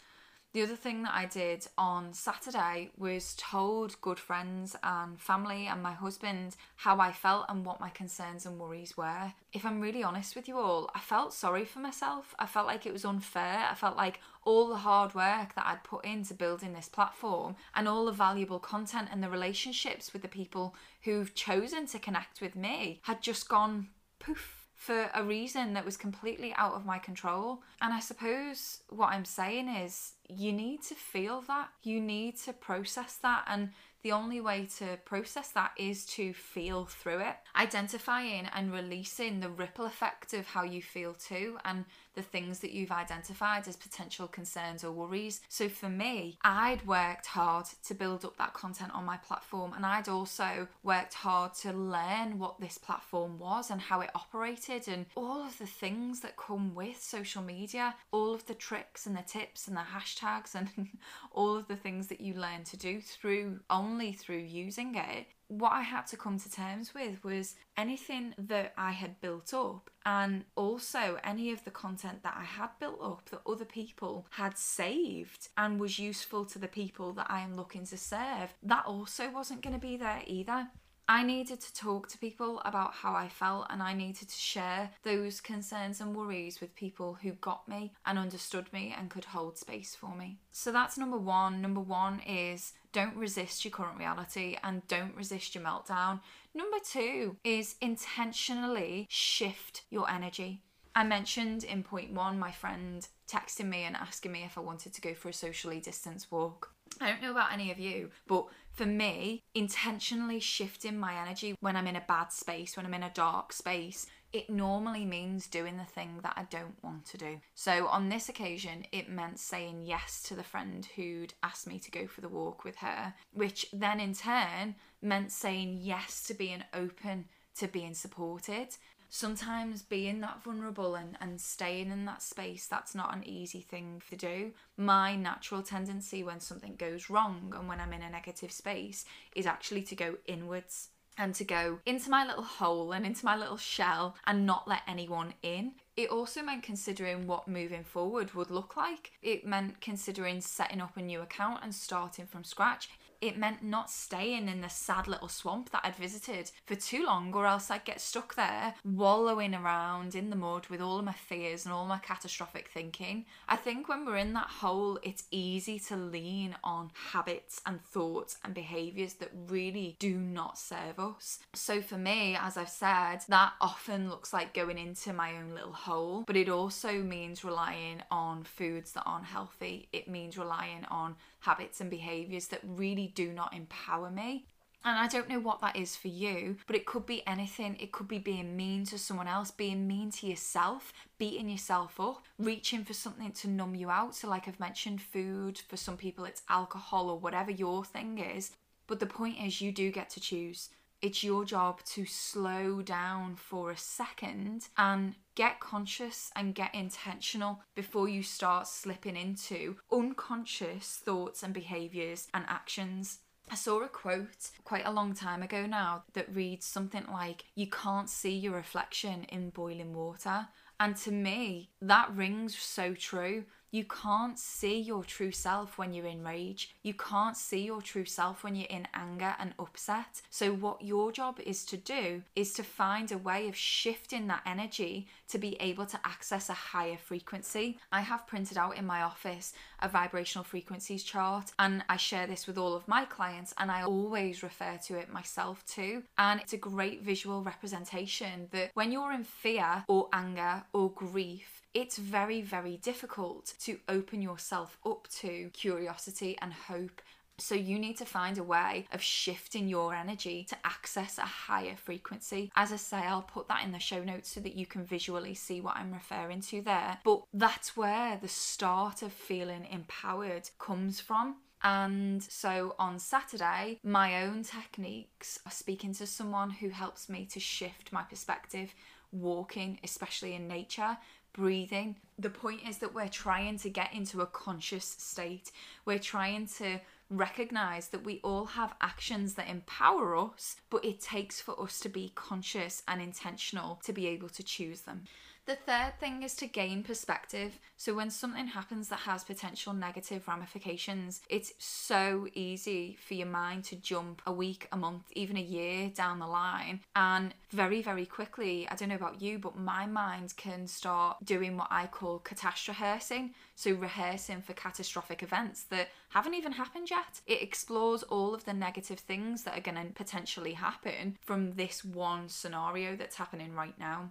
The 0.57 0.63
other 0.63 0.75
thing 0.75 1.03
that 1.03 1.13
I 1.15 1.27
did 1.27 1.67
on 1.77 2.15
Saturday 2.15 2.89
was 2.97 3.35
told 3.37 4.01
good 4.01 4.19
friends 4.19 4.75
and 4.83 5.21
family 5.21 5.67
and 5.67 5.83
my 5.83 5.93
husband 5.93 6.57
how 6.77 6.99
I 6.99 7.13
felt 7.13 7.45
and 7.51 7.63
what 7.63 7.79
my 7.79 7.91
concerns 7.91 8.47
and 8.47 8.59
worries 8.59 8.97
were. 8.97 9.35
If 9.53 9.67
I'm 9.67 9.83
really 9.83 10.03
honest 10.03 10.35
with 10.35 10.49
you 10.49 10.59
all, 10.59 10.91
I 10.95 11.01
felt 11.01 11.35
sorry 11.35 11.67
for 11.67 11.81
myself. 11.81 12.35
I 12.39 12.47
felt 12.47 12.67
like 12.67 12.87
it 12.87 12.95
was 12.95 13.05
unfair. 13.05 13.67
I 13.71 13.75
felt 13.75 13.99
like 13.99 14.21
all 14.47 14.69
the 14.69 14.77
hard 14.77 15.15
work 15.15 15.55
that 15.55 15.67
I'd 15.67 15.85
put 15.85 16.05
into 16.05 16.33
building 16.33 16.73
this 16.73 16.89
platform 16.89 17.57
and 17.75 17.87
all 17.87 18.07
the 18.07 18.13
valuable 18.13 18.61
content 18.61 19.09
and 19.11 19.23
the 19.23 19.29
relationships 19.29 20.13
with 20.13 20.23
the 20.23 20.29
people 20.29 20.75
who've 21.03 21.35
chosen 21.35 21.87
to 21.89 21.99
connect 21.99 22.41
with 22.41 22.57
me 22.57 23.01
had 23.03 23.21
just 23.21 23.49
gone 23.49 23.89
poof 24.19 24.69
for 24.77 25.11
a 25.15 25.25
reason 25.25 25.73
that 25.73 25.85
was 25.85 25.97
completely 25.97 26.55
out 26.57 26.75
of 26.75 26.87
my 26.87 26.99
control. 26.99 27.63
And 27.81 27.93
I 27.93 28.01
suppose 28.01 28.83
what 28.89 29.09
I'm 29.09 29.25
saying 29.25 29.69
is 29.69 30.13
you 30.29 30.53
need 30.53 30.83
to 30.85 30.95
feel 30.95 31.43
that, 31.49 31.71
you 31.83 32.01
need 32.01 32.37
to 32.41 32.53
process 32.53 33.17
that, 33.23 33.45
and 33.49 33.71
the 34.03 34.13
only 34.13 34.41
way 34.41 34.69
to 34.79 34.99
process 35.05 35.49
that 35.53 35.73
is 35.77 36.05
to 36.07 36.33
feel 36.33 36.85
through 36.85 37.21
it, 37.21 37.37
identifying 37.57 38.47
and 38.55 38.73
releasing 38.73 39.41
the 39.41 39.49
ripple 39.49 39.87
effect 39.87 40.35
of 40.35 40.47
how 40.47 40.63
you 40.63 40.83
feel 40.83 41.15
too, 41.15 41.59
and 41.65 41.85
the 42.17 42.23
things 42.23 42.59
that 42.61 42.73
you've 42.73 42.91
identified 42.91 43.69
as 43.69 43.77
potential 43.77 44.27
concerns 44.27 44.83
or 44.83 44.91
worries. 44.91 45.41
So 45.49 45.69
for 45.69 45.89
me, 45.89 46.39
I'd 46.43 46.85
worked 46.87 47.27
hard 47.27 47.67
to 47.85 47.95
build 47.95 48.25
up 48.25 48.37
that 48.39 48.55
content 48.55 48.93
on 48.93 49.05
my 49.05 49.19
platform, 49.19 49.75
and 49.75 49.87
I'd 49.87 50.09
also 50.09 50.67
worked 50.83 51.15
hard 51.15 51.55
to 51.57 51.73
learn 51.73 52.39
what 52.39 52.59
this 52.61 52.79
platform 52.79 53.39
was 53.39 53.71
and 53.71 53.81
how 53.81 54.01
it 54.01 54.11
operated, 54.15 54.89
and 54.89 55.07
all 55.15 55.45
of 55.47 55.57
the 55.59 55.67
things 55.67 56.21
that 56.21 56.37
come 56.37 56.75
with 56.75 57.01
social 57.01 57.43
media, 57.43 57.95
all 58.11 58.35
of 58.35 58.47
the 58.47 58.55
tricks 58.55 59.07
and 59.07 59.17
the 59.17 59.23
tips 59.23 59.69
and 59.69 59.77
the 59.77 59.83
hashtags, 59.83 60.55
and 60.55 60.89
all 61.31 61.57
of 61.57 61.69
the 61.69 61.77
things 61.77 62.09
that 62.09 62.21
you 62.21 62.35
learn 62.35 62.65
to 62.65 62.77
do 62.77 63.01
through 63.01 63.61
only 63.71 64.13
through 64.13 64.39
using 64.39 64.95
it 64.95 65.27
what 65.49 65.73
I 65.73 65.83
had 65.83 66.07
to 66.09 66.17
come 66.17 66.39
to 66.39 66.51
terms 66.51 66.93
with 66.95 67.23
was 67.23 67.55
anything 67.77 68.35
that 68.37 68.73
I 68.77 68.93
had 68.93 69.21
built 69.21 69.55
up 69.55 69.91
and 70.05 70.45
also 70.57 71.19
any 71.23 71.53
of 71.53 71.65
the 71.65 71.71
content 71.71 72.23
that 72.23 72.37
I 72.37 72.45
had 72.45 72.71
built 72.81 73.01
up 73.01 73.29
that 73.31 73.43
other 73.47 73.65
people 73.65 74.27
had 74.31 74.59
saved 74.59 75.49
and 75.57 75.79
was 75.79 75.99
useful 75.99 76.45
to 76.47 76.59
the 76.59 76.69
people 76.69 77.13
that 77.15 77.31
I 77.31 77.41
am 77.41 77.55
looking 77.55 77.87
to 77.87 77.97
serve. 77.97 78.55
That 78.63 78.87
also 78.87 79.31
wasn't 79.31 79.63
going 79.63 79.75
to 79.75 79.81
be 79.81 79.97
there 79.97 80.23
either. 80.27 80.69
I 81.09 81.23
needed 81.23 81.61
to 81.61 81.75
talk 81.75 82.09
to 82.09 82.19
people 82.19 82.61
about 82.65 82.93
how 82.93 83.15
I 83.15 83.29
felt 83.29 83.67
and 83.71 83.81
I 83.81 83.93
needed 83.93 84.29
to 84.29 84.37
share 84.37 84.91
those 85.05 85.41
concerns 85.41 86.01
and 86.01 86.17
worries 86.17 86.61
with 86.61 86.75
people 86.75 87.17
who 87.23 87.33
got 87.33 87.69
me 87.69 87.93
and 88.05 88.19
understood 88.19 88.73
me 88.73 88.93
and 88.99 89.09
could 89.09 89.27
hold 89.27 89.57
space 89.57 89.95
for 89.95 90.17
me. 90.17 90.41
So 90.51 90.73
that's 90.73 90.99
number 90.99 91.17
one. 91.17 91.63
Number 91.63 91.81
one 91.81 92.21
is 92.27 92.73
don't 92.93 93.15
resist 93.15 93.65
your 93.65 93.71
current 93.71 93.99
reality 93.99 94.57
and 94.65 94.87
don't 94.89 95.15
resist 95.15 95.55
your 95.55 95.63
meltdown. 95.63 96.21
Number 96.55 96.79
two 96.85 97.37
is 97.45 97.77
intentionally 97.81 99.07
shift 99.09 99.83
your 99.91 100.11
energy. 100.11 100.63
I 100.97 101.05
mentioned 101.05 101.63
in 101.63 101.85
point 101.85 102.15
one 102.15 102.37
my 102.37 102.51
friend 102.51 103.07
texting 103.29 103.67
me 103.69 103.83
and 103.83 103.95
asking 103.95 104.33
me 104.33 104.43
if 104.45 104.59
I 104.59 104.63
wanted 104.63 104.93
to 104.95 105.01
go 105.01 105.15
for 105.15 105.29
a 105.29 105.33
socially 105.33 105.79
distanced 105.79 106.33
walk. 106.33 106.73
I 107.01 107.11
don't 107.11 107.21
know 107.21 107.33
about 107.33 107.53
any 107.53 107.71
of 107.71 107.79
you, 107.79 108.11
but 108.27 108.47
for 108.77 108.87
me, 108.87 109.43
intentionally 109.55 110.39
shifting 110.39 110.99
my 110.99 111.15
energy 111.15 111.57
when 111.61 111.77
I'm 111.77 111.87
in 111.87 111.97
a 111.97 112.05
bad 112.07 112.31
space, 112.31 112.77
when 112.77 112.85
I'm 112.85 112.95
in 112.95 113.03
a 113.03 113.11
dark 113.11 113.53
space, 113.53 114.07
it 114.33 114.51
normally 114.51 115.07
means 115.07 115.47
doing 115.47 115.79
the 115.79 115.85
thing 115.85 116.21
that 116.23 116.35
I 116.37 116.45
don't 116.51 116.83
want 116.85 117.07
to 117.07 117.17
do. 117.17 117.41
So 117.55 117.87
on 117.87 118.11
this 118.11 118.29
occasion, 118.29 118.85
it 118.93 119.09
meant 119.09 119.39
saying 119.39 119.83
yes 119.83 120.23
to 120.25 120.35
the 120.35 120.43
friend 120.43 120.87
who'd 120.95 121.33
asked 121.43 121.67
me 121.67 121.79
to 121.79 121.91
go 121.91 122.07
for 122.07 122.21
the 122.21 122.29
walk 122.29 122.63
with 122.63 122.77
her, 122.77 123.15
which 123.33 123.67
then 123.73 123.99
in 123.99 124.13
turn 124.13 124.75
meant 125.01 125.33
saying 125.33 125.79
yes 125.81 126.23
to 126.25 126.35
being 126.35 126.63
open 126.75 127.27
to 127.57 127.67
being 127.67 127.95
supported 127.95 128.77
sometimes 129.09 129.83
being 129.83 130.21
that 130.21 130.43
vulnerable 130.43 130.95
and, 130.95 131.17
and 131.21 131.41
staying 131.41 131.91
in 131.91 132.05
that 132.07 132.23
space, 132.23 132.67
that's 132.67 132.95
not 132.95 133.15
an 133.15 133.25
easy 133.25 133.61
thing 133.61 134.03
to 134.11 134.17
do. 134.17 134.53
My 134.77 135.17
natural 135.17 135.63
tendency 135.63 136.23
when 136.23 136.41
something 136.41 136.77
goes 136.77 137.11
wrong 137.11 137.53
and 137.57 137.69
when 137.69 137.81
I'm 137.81 137.93
in 137.93 138.03
a 138.03 138.11
negative 138.11 138.53
space 138.53 139.05
is 139.35 139.47
actually 139.47 139.83
to 139.83 139.95
go 139.95 140.17
inwards 140.27 140.89
and 141.19 141.35
to 141.35 141.45
go 141.45 141.79
into 141.87 142.11
my 142.11 142.27
little 142.27 142.43
hole 142.43 142.93
and 142.93 143.07
into 143.07 143.25
my 143.25 143.37
little 143.37 143.57
shell 143.57 144.17
and 144.27 144.45
not 144.45 144.69
let 144.69 144.83
anyone 144.87 145.33
in. 145.43 145.73
It 145.97 146.11
also 146.11 146.43
meant 146.43 146.63
considering 146.63 147.27
what 147.27 147.49
moving 147.49 147.85
forward 147.85 148.35
would 148.35 148.51
look 148.51 148.77
like. 148.77 149.13
It 149.23 149.47
meant 149.47 149.81
considering 149.81 150.43
setting 150.43 150.81
up 150.81 150.97
a 150.97 151.03
new 151.03 151.23
account 151.23 151.61
and 151.63 151.75
starting 151.75 152.27
from 152.27 152.45
scratch 152.45 152.91
it 153.21 153.39
meant 153.39 153.63
not 153.63 153.91
staying 153.91 154.49
in 154.49 154.61
the 154.61 154.69
sad 154.69 155.07
little 155.09 155.29
swamp 155.29 155.71
that 155.71 155.83
I'd 155.85 155.97
visited 155.97 156.51
for 156.65 156.75
too 156.75 157.05
long, 157.05 157.33
or 157.35 157.47
else 157.47 157.71
I'd 157.71 157.85
get 157.85 158.01
stuck 158.01 158.35
there, 158.35 158.75
wallowing 158.85 159.55
around 159.55 160.15
in 160.15 160.31
the 160.31 160.37
mud 160.37 160.67
with 160.69 160.81
all 160.81 160.99
of 160.99 161.05
my 161.05 161.13
fears 161.13 161.65
and 161.65 161.73
all 161.73 161.87
my 161.87 161.99
catastrophic 161.99 162.69
thinking. 162.69 163.27
I 163.49 163.57
think 163.57 163.89
when 163.89 164.05
we're 164.05 164.17
in 164.17 164.33
that 164.35 164.49
hole, 164.49 164.99
it's 165.03 165.25
easy 165.31 165.79
to 165.81 165.97
lean 165.97 166.57
on 166.63 166.91
habits 167.13 167.61
and 167.67 167.83
thoughts 167.83 168.39
and 168.45 168.55
behaviours 168.55 169.15
that 169.15 169.31
really 169.49 169.97
do 169.99 170.17
not 170.17 170.59
serve 170.59 170.99
us. 170.99 171.39
So 171.55 171.81
for 171.81 171.99
me, 171.99 172.37
as 172.41 172.57
I've 172.57 172.69
said, 172.69 173.19
that 173.29 173.53
often 173.61 174.11
looks 174.11 174.33
like 174.33 174.55
going 174.55 174.79
into 174.79 175.13
my 175.13 175.37
own 175.37 175.55
little 175.55 175.73
hole, 175.73 176.25
but 176.27 176.37
it 176.37 176.49
also 176.49 177.03
means 177.03 177.45
relying 177.45 178.03
on 178.11 178.45
foods 178.45 178.93
that 178.93 179.05
aren't 179.07 179.27
healthy. 179.27 179.89
It 179.93 180.09
means 180.09 180.39
relying 180.39 180.85
on 180.87 181.17
habits 181.47 181.81
and 181.81 181.89
behaviors 181.89 182.49
that 182.49 182.61
really 182.65 183.13
do 183.15 183.33
not 183.33 183.55
empower 183.55 184.11
me. 184.11 184.47
And 184.85 184.99
I 184.99 185.09
don't 185.09 185.29
know 185.29 185.41
what 185.41 185.61
that 185.63 185.75
is 185.75 185.97
for 185.97 186.09
you, 186.09 186.59
but 186.67 186.77
it 186.77 186.87
could 186.87 187.07
be 187.07 187.27
anything. 187.27 187.77
It 187.81 187.91
could 187.91 188.07
be 188.07 188.19
being 188.19 188.57
mean 188.57 188.85
to 188.87 188.99
someone 188.99 189.27
else, 189.27 189.51
being 189.51 189.87
mean 189.89 190.11
to 190.13 190.27
yourself, 190.27 190.93
beating 191.19 191.49
yourself 191.49 191.99
up, 191.99 192.25
reaching 192.39 192.85
for 192.85 192.93
something 192.93 193.33
to 193.33 193.49
numb 193.49 193.75
you 193.75 193.91
out. 193.91 194.15
So, 194.15 194.29
like 194.29 194.47
I've 194.47 194.61
mentioned, 194.61 195.03
food, 195.03 195.59
for 195.59 195.77
some 195.77 195.97
people, 195.97 196.25
it's 196.25 196.43
alcohol 196.49 197.11
or 197.11 197.19
whatever 197.19 197.51
your 197.51 197.85
thing 197.85 198.19
is. 198.19 198.53
But 198.87 199.01
the 199.01 199.07
point 199.07 199.39
is, 199.45 199.61
you 199.61 199.73
do 199.73 199.91
get 199.91 200.11
to 200.11 200.21
choose. 200.21 200.69
It's 201.03 201.25
your 201.25 201.45
job 201.45 201.83
to 201.95 202.07
slow 202.07 202.81
down 202.83 203.37
for 203.37 203.71
a 203.71 203.77
second 203.77 204.69
and 204.77 205.15
get 205.37 205.61
conscious 205.61 206.33
and 206.35 206.55
get 206.55 206.75
intentional 206.75 207.61
before 207.77 208.09
you 208.09 208.23
start 208.23 208.67
slipping 208.67 209.17
into 209.17 209.77
unconscious 209.93 211.01
thoughts 211.05 211.45
and 211.45 211.55
behaviors 211.55 212.27
and 212.35 212.45
actions. 212.49 213.21
I 213.49 213.55
saw 213.55 213.81
a 213.83 213.89
quote 213.89 214.51
quite 214.65 214.87
a 214.87 214.91
long 214.91 215.15
time 215.15 215.43
ago 215.43 215.67
now 215.67 216.03
that 216.15 216.35
reads 216.35 216.67
something 216.67 217.05
like, 217.13 217.45
You 217.55 217.69
can't 217.69 218.11
see 218.11 218.37
your 218.37 218.55
reflection 218.55 219.23
in 219.25 219.51
boiling 219.51 219.95
water. 219.95 220.49
And 220.81 220.97
to 220.97 221.13
me, 221.13 221.71
that 221.81 222.15
rings 222.15 222.57
so 222.57 222.95
true 222.95 223.45
you 223.77 223.85
can't 223.85 224.39
see 224.39 224.79
your 224.79 225.05
true 225.05 225.31
self 225.31 225.77
when 225.77 225.93
you're 225.93 226.07
in 226.07 226.25
rage. 226.25 226.75
You 226.83 226.95
can't 226.95 227.37
see 227.37 227.67
your 227.67 227.83
true 227.83 228.07
self 228.07 228.43
when 228.43 228.55
you're 228.55 228.71
in 228.71 228.89
anger 228.95 229.37
and 229.39 229.53
upset. 229.59 230.23
So, 230.31 230.55
what 230.55 230.81
your 230.81 231.13
job 231.13 231.39
is 231.45 231.67
to 231.67 231.77
do 231.77 232.23
is 232.35 232.55
to 232.55 232.63
find 232.63 233.13
a 233.13 233.19
way 233.19 233.49
of 233.49 233.55
shifting 233.55 234.29
that 234.29 234.41
energy 234.47 235.09
to 235.29 235.39
be 235.39 235.57
able 235.61 235.85
to 235.87 236.01
access 236.05 236.49
a 236.49 236.55
higher 236.55 236.97
frequency. 236.97 237.79
I 237.93 238.01
have 238.01 238.27
printed 238.27 238.57
out 238.57 238.79
in 238.79 238.87
my 238.87 239.03
office 239.03 239.53
a 239.81 239.89
vibrational 239.91 240.45
frequencies 240.45 241.05
chart, 241.05 241.53
and 241.59 241.85
I 241.91 241.99
share 241.99 242.27
this 242.27 242.47
with 242.47 242.57
all 242.57 242.75
of 242.75 242.89
my 242.89 243.05
clients, 243.05 243.53
and 243.59 243.71
I 243.71 243.83
always 243.83 244.43
refer 244.43 244.79
to 244.87 244.99
it 244.99 245.13
myself 245.13 245.63
too. 245.67 246.03
And 246.17 246.41
it's 246.41 246.55
a 246.55 246.69
great 246.73 247.03
visual 247.03 247.43
representation 247.43 248.49
that 248.53 248.71
when 248.73 248.91
you're 248.91 249.13
in 249.13 249.25
fear 249.25 249.85
or 249.87 250.09
anger 250.15 250.65
or 250.73 250.91
grief, 250.93 251.56
it's 251.77 251.99
very, 251.99 252.41
very 252.41 252.79
difficult 252.79 253.53
to 253.61 253.79
open 253.87 254.23
yourself 254.23 254.79
up 254.87 255.07
to 255.21 255.51
curiosity 255.53 256.39
and 256.41 256.51
hope. 256.51 257.03
So, 257.39 257.55
you 257.55 257.79
need 257.79 257.99
to 257.99 258.07
find 258.07 258.39
a 258.39 258.43
way 258.43 258.87
of 258.93 259.03
shifting 259.03 259.69
your 259.69 259.95
energy 259.95 260.47
to 260.49 260.57
access 260.65 261.19
a 261.19 261.23
higher 261.23 261.77
frequency. 261.77 262.51
As 262.57 262.73
I 262.73 262.77
say, 262.77 262.97
I'll 262.97 263.21
put 263.21 263.49
that 263.49 263.63
in 263.63 263.73
the 263.73 263.79
show 263.79 264.03
notes 264.03 264.31
so 264.31 264.41
that 264.41 264.57
you 264.57 264.65
can 264.65 264.85
visually 264.85 265.35
see 265.35 265.61
what 265.61 265.77
I'm 265.77 265.93
referring 265.93 266.41
to 266.43 266.63
there. 266.63 266.97
But 267.05 267.25
that's 267.35 267.77
where 267.77 268.19
the 268.23 268.29
start 268.29 269.03
of 269.03 269.13
feeling 269.13 269.67
empowered 269.71 270.49
comes 270.59 270.99
from. 270.99 271.37
And 271.63 272.23
so 272.23 272.75
on 272.79 272.99
Saturday, 272.99 273.81
my 273.83 274.23
own 274.23 274.43
techniques 274.43 275.39
are 275.45 275.53
speaking 275.53 275.93
to 275.95 276.07
someone 276.07 276.49
who 276.49 276.71
helps 276.71 277.11
me 277.11 277.27
to 277.27 277.41
shift 277.41 277.93
my 277.93 278.03
perspective, 278.03 278.73
walking, 279.13 279.79
especially 279.83 280.35
in 280.35 280.49
nature, 280.49 280.97
breathing. 281.37 281.97
The 282.19 282.31
point 282.31 282.63
is 282.67 282.79
that 282.79 282.95
we're 282.95 283.09
trying 283.09 283.59
to 283.59 283.71
get 283.71 283.93
into 283.93 284.23
a 284.23 284.27
conscious 284.27 284.97
state. 284.99 285.53
We're 285.85 285.99
trying 285.99 286.47
to 286.59 286.81
recognize 287.11 287.89
that 287.89 288.05
we 288.05 288.21
all 288.25 288.47
have 288.47 288.75
actions 288.81 289.35
that 289.35 289.49
empower 289.49 290.17
us, 290.17 290.57
but 290.71 290.85
it 290.85 291.01
takes 291.01 291.41
for 291.41 291.61
us 291.61 291.79
to 291.81 291.89
be 291.89 292.13
conscious 292.15 292.83
and 292.89 293.01
intentional 293.01 293.81
to 293.85 293.93
be 293.93 294.07
able 294.09 294.29
to 294.31 294.43
choose 294.43 294.81
them. 294.81 295.05
The 295.47 295.55
third 295.55 295.93
thing 296.01 296.25
is 296.25 296.35
to 296.37 296.49
gain 296.49 296.83
perspective. 296.83 297.61
So, 297.77 297.95
when 297.95 298.11
something 298.11 298.49
happens 298.49 298.89
that 298.89 299.01
has 299.01 299.23
potential 299.23 299.73
negative 299.73 300.27
ramifications, 300.27 301.21
it's 301.29 301.53
so 301.59 302.27
easy 302.35 302.99
for 303.07 303.15
your 303.15 303.29
mind 303.29 303.63
to 303.67 303.77
jump 303.77 304.23
a 304.27 304.33
week, 304.33 304.67
a 304.73 304.77
month, 304.77 305.05
even 305.13 305.37
a 305.37 305.41
year 305.41 305.91
down 305.91 306.19
the 306.19 306.27
line. 306.27 306.81
And 306.97 307.33
very, 307.51 307.81
very 307.81 308.07
quickly, 308.07 308.67
I 308.69 308.75
don't 308.75 308.89
know 308.89 308.97
about 308.97 309.23
you, 309.23 309.39
but 309.39 309.57
my 309.57 309.87
mind 309.87 310.35
can 310.37 310.67
start 310.67 311.19
doing 311.25 311.57
what 311.57 311.69
I 311.71 311.87
call 311.87 312.19
catastrophe 312.19 313.33
So, 313.55 313.73
rehearsing 313.73 314.43
for 314.43 314.53
catastrophic 314.53 315.23
events 315.23 315.63
that 315.65 315.91
haven't 316.09 316.35
even 316.35 316.53
happened 316.53 316.91
yet. 316.91 317.21
It 317.25 317.41
explores 317.41 318.03
all 318.03 318.35
of 318.35 318.45
the 318.47 318.53
negative 318.53 318.99
things 318.99 319.45
that 319.45 319.57
are 319.57 319.61
going 319.61 319.77
to 319.77 319.93
potentially 319.93 320.55
happen 320.55 321.19
from 321.21 321.53
this 321.53 321.85
one 321.85 322.29
scenario 322.29 322.97
that's 322.97 323.17
happening 323.17 323.55
right 323.55 323.79
now. 323.79 324.11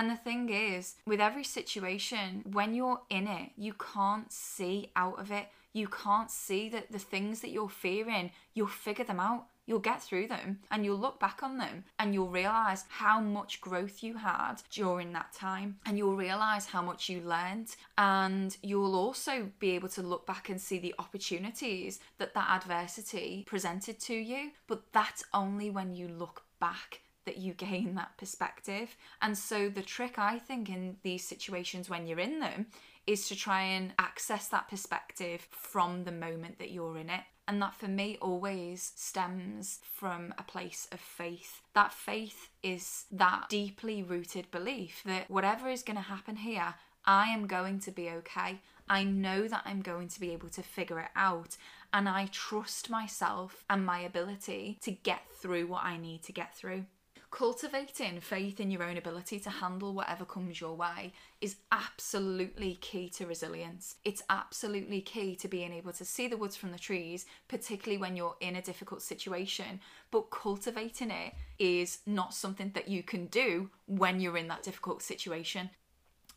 And 0.00 0.08
the 0.08 0.16
thing 0.16 0.48
is, 0.48 0.94
with 1.04 1.20
every 1.20 1.44
situation, 1.44 2.42
when 2.50 2.74
you're 2.74 3.02
in 3.10 3.28
it, 3.28 3.50
you 3.58 3.74
can't 3.74 4.32
see 4.32 4.90
out 4.96 5.18
of 5.18 5.30
it. 5.30 5.48
You 5.74 5.88
can't 5.88 6.30
see 6.30 6.70
that 6.70 6.90
the 6.90 6.98
things 6.98 7.42
that 7.42 7.50
you're 7.50 7.68
fearing, 7.68 8.30
you'll 8.54 8.68
figure 8.68 9.04
them 9.04 9.20
out. 9.20 9.48
You'll 9.66 9.78
get 9.78 10.02
through 10.02 10.28
them 10.28 10.60
and 10.70 10.86
you'll 10.86 10.96
look 10.96 11.20
back 11.20 11.42
on 11.42 11.58
them 11.58 11.84
and 11.98 12.14
you'll 12.14 12.30
realize 12.30 12.86
how 12.88 13.20
much 13.20 13.60
growth 13.60 14.02
you 14.02 14.16
had 14.16 14.62
during 14.70 15.12
that 15.12 15.34
time 15.34 15.76
and 15.84 15.98
you'll 15.98 16.16
realize 16.16 16.64
how 16.64 16.80
much 16.80 17.10
you 17.10 17.20
learned 17.20 17.76
and 17.98 18.56
you'll 18.62 18.96
also 18.96 19.50
be 19.58 19.72
able 19.72 19.90
to 19.90 20.02
look 20.02 20.26
back 20.26 20.48
and 20.48 20.58
see 20.58 20.78
the 20.78 20.94
opportunities 20.98 22.00
that 22.16 22.32
that 22.32 22.48
adversity 22.48 23.44
presented 23.46 24.00
to 24.00 24.14
you 24.14 24.50
but 24.66 24.82
that's 24.92 25.22
only 25.34 25.68
when 25.68 25.94
you 25.94 26.08
look 26.08 26.42
back 26.58 27.02
that 27.30 27.38
you 27.38 27.54
gain 27.54 27.94
that 27.94 28.18
perspective. 28.18 28.96
And 29.22 29.38
so, 29.38 29.68
the 29.68 29.82
trick 29.82 30.18
I 30.18 30.40
think 30.40 30.68
in 30.68 30.96
these 31.04 31.24
situations 31.24 31.88
when 31.88 32.08
you're 32.08 32.18
in 32.18 32.40
them 32.40 32.66
is 33.06 33.28
to 33.28 33.36
try 33.36 33.62
and 33.62 33.92
access 34.00 34.48
that 34.48 34.68
perspective 34.68 35.46
from 35.52 36.02
the 36.02 36.12
moment 36.12 36.58
that 36.58 36.72
you're 36.72 36.98
in 36.98 37.08
it. 37.08 37.22
And 37.46 37.62
that 37.62 37.74
for 37.74 37.86
me 37.88 38.18
always 38.20 38.92
stems 38.96 39.78
from 39.94 40.34
a 40.38 40.42
place 40.42 40.88
of 40.90 40.98
faith. 40.98 41.62
That 41.74 41.92
faith 41.92 42.48
is 42.64 43.04
that 43.12 43.46
deeply 43.48 44.02
rooted 44.02 44.50
belief 44.50 45.02
that 45.04 45.30
whatever 45.30 45.68
is 45.68 45.82
going 45.82 45.96
to 45.96 46.02
happen 46.02 46.36
here, 46.36 46.74
I 47.04 47.28
am 47.28 47.46
going 47.46 47.78
to 47.80 47.90
be 47.92 48.10
okay. 48.10 48.60
I 48.88 49.04
know 49.04 49.46
that 49.46 49.62
I'm 49.64 49.82
going 49.82 50.08
to 50.08 50.20
be 50.20 50.32
able 50.32 50.48
to 50.50 50.62
figure 50.62 50.98
it 50.98 51.10
out. 51.14 51.56
and 51.92 52.08
I 52.08 52.26
trust 52.30 52.88
myself 52.88 53.64
and 53.68 53.84
my 53.84 54.00
ability 54.00 54.78
to 54.82 54.92
get 54.92 55.22
through 55.40 55.66
what 55.66 55.84
I 55.84 55.96
need 55.96 56.22
to 56.24 56.32
get 56.32 56.54
through. 56.54 56.84
Cultivating 57.30 58.20
faith 58.20 58.58
in 58.58 58.72
your 58.72 58.82
own 58.82 58.96
ability 58.96 59.38
to 59.40 59.50
handle 59.50 59.94
whatever 59.94 60.24
comes 60.24 60.60
your 60.60 60.74
way 60.74 61.12
is 61.40 61.56
absolutely 61.70 62.74
key 62.80 63.08
to 63.10 63.24
resilience. 63.24 63.94
It's 64.04 64.22
absolutely 64.28 65.00
key 65.00 65.36
to 65.36 65.46
being 65.46 65.72
able 65.72 65.92
to 65.92 66.04
see 66.04 66.26
the 66.26 66.36
woods 66.36 66.56
from 66.56 66.72
the 66.72 66.78
trees, 66.78 67.26
particularly 67.46 67.98
when 67.98 68.16
you're 68.16 68.36
in 68.40 68.56
a 68.56 68.62
difficult 68.62 69.00
situation. 69.00 69.80
But 70.10 70.30
cultivating 70.30 71.12
it 71.12 71.34
is 71.60 72.00
not 72.04 72.34
something 72.34 72.72
that 72.74 72.88
you 72.88 73.04
can 73.04 73.26
do 73.26 73.70
when 73.86 74.18
you're 74.18 74.36
in 74.36 74.48
that 74.48 74.64
difficult 74.64 75.00
situation. 75.00 75.70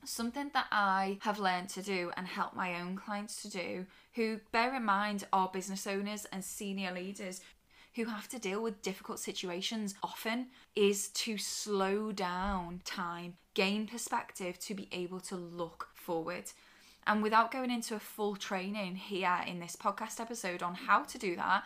Something 0.05 0.51
that 0.53 0.67
I 0.71 1.17
have 1.21 1.39
learned 1.39 1.69
to 1.69 1.81
do 1.81 2.11
and 2.15 2.27
help 2.27 2.55
my 2.55 2.79
own 2.79 2.97
clients 2.97 3.41
to 3.41 3.49
do, 3.49 3.87
who 4.13 4.41
bear 4.51 4.75
in 4.75 4.85
mind 4.85 5.25
are 5.33 5.49
business 5.51 5.87
owners 5.87 6.25
and 6.31 6.43
senior 6.43 6.91
leaders 6.91 7.41
who 7.95 8.05
have 8.05 8.27
to 8.29 8.39
deal 8.39 8.61
with 8.61 8.81
difficult 8.81 9.19
situations 9.19 9.95
often 10.01 10.47
is 10.75 11.09
to 11.09 11.37
slow 11.37 12.11
down 12.11 12.81
time, 12.85 13.35
gain 13.53 13.87
perspective 13.87 14.57
to 14.59 14.73
be 14.73 14.87
able 14.91 15.19
to 15.21 15.35
look 15.35 15.89
forward. 15.93 16.45
And 17.05 17.21
without 17.21 17.51
going 17.51 17.69
into 17.69 17.95
a 17.95 17.99
full 17.99 18.35
training 18.35 18.95
here 18.95 19.39
in 19.45 19.59
this 19.59 19.75
podcast 19.75 20.19
episode 20.19 20.63
on 20.63 20.73
how 20.73 21.03
to 21.03 21.17
do 21.17 21.35
that, 21.35 21.63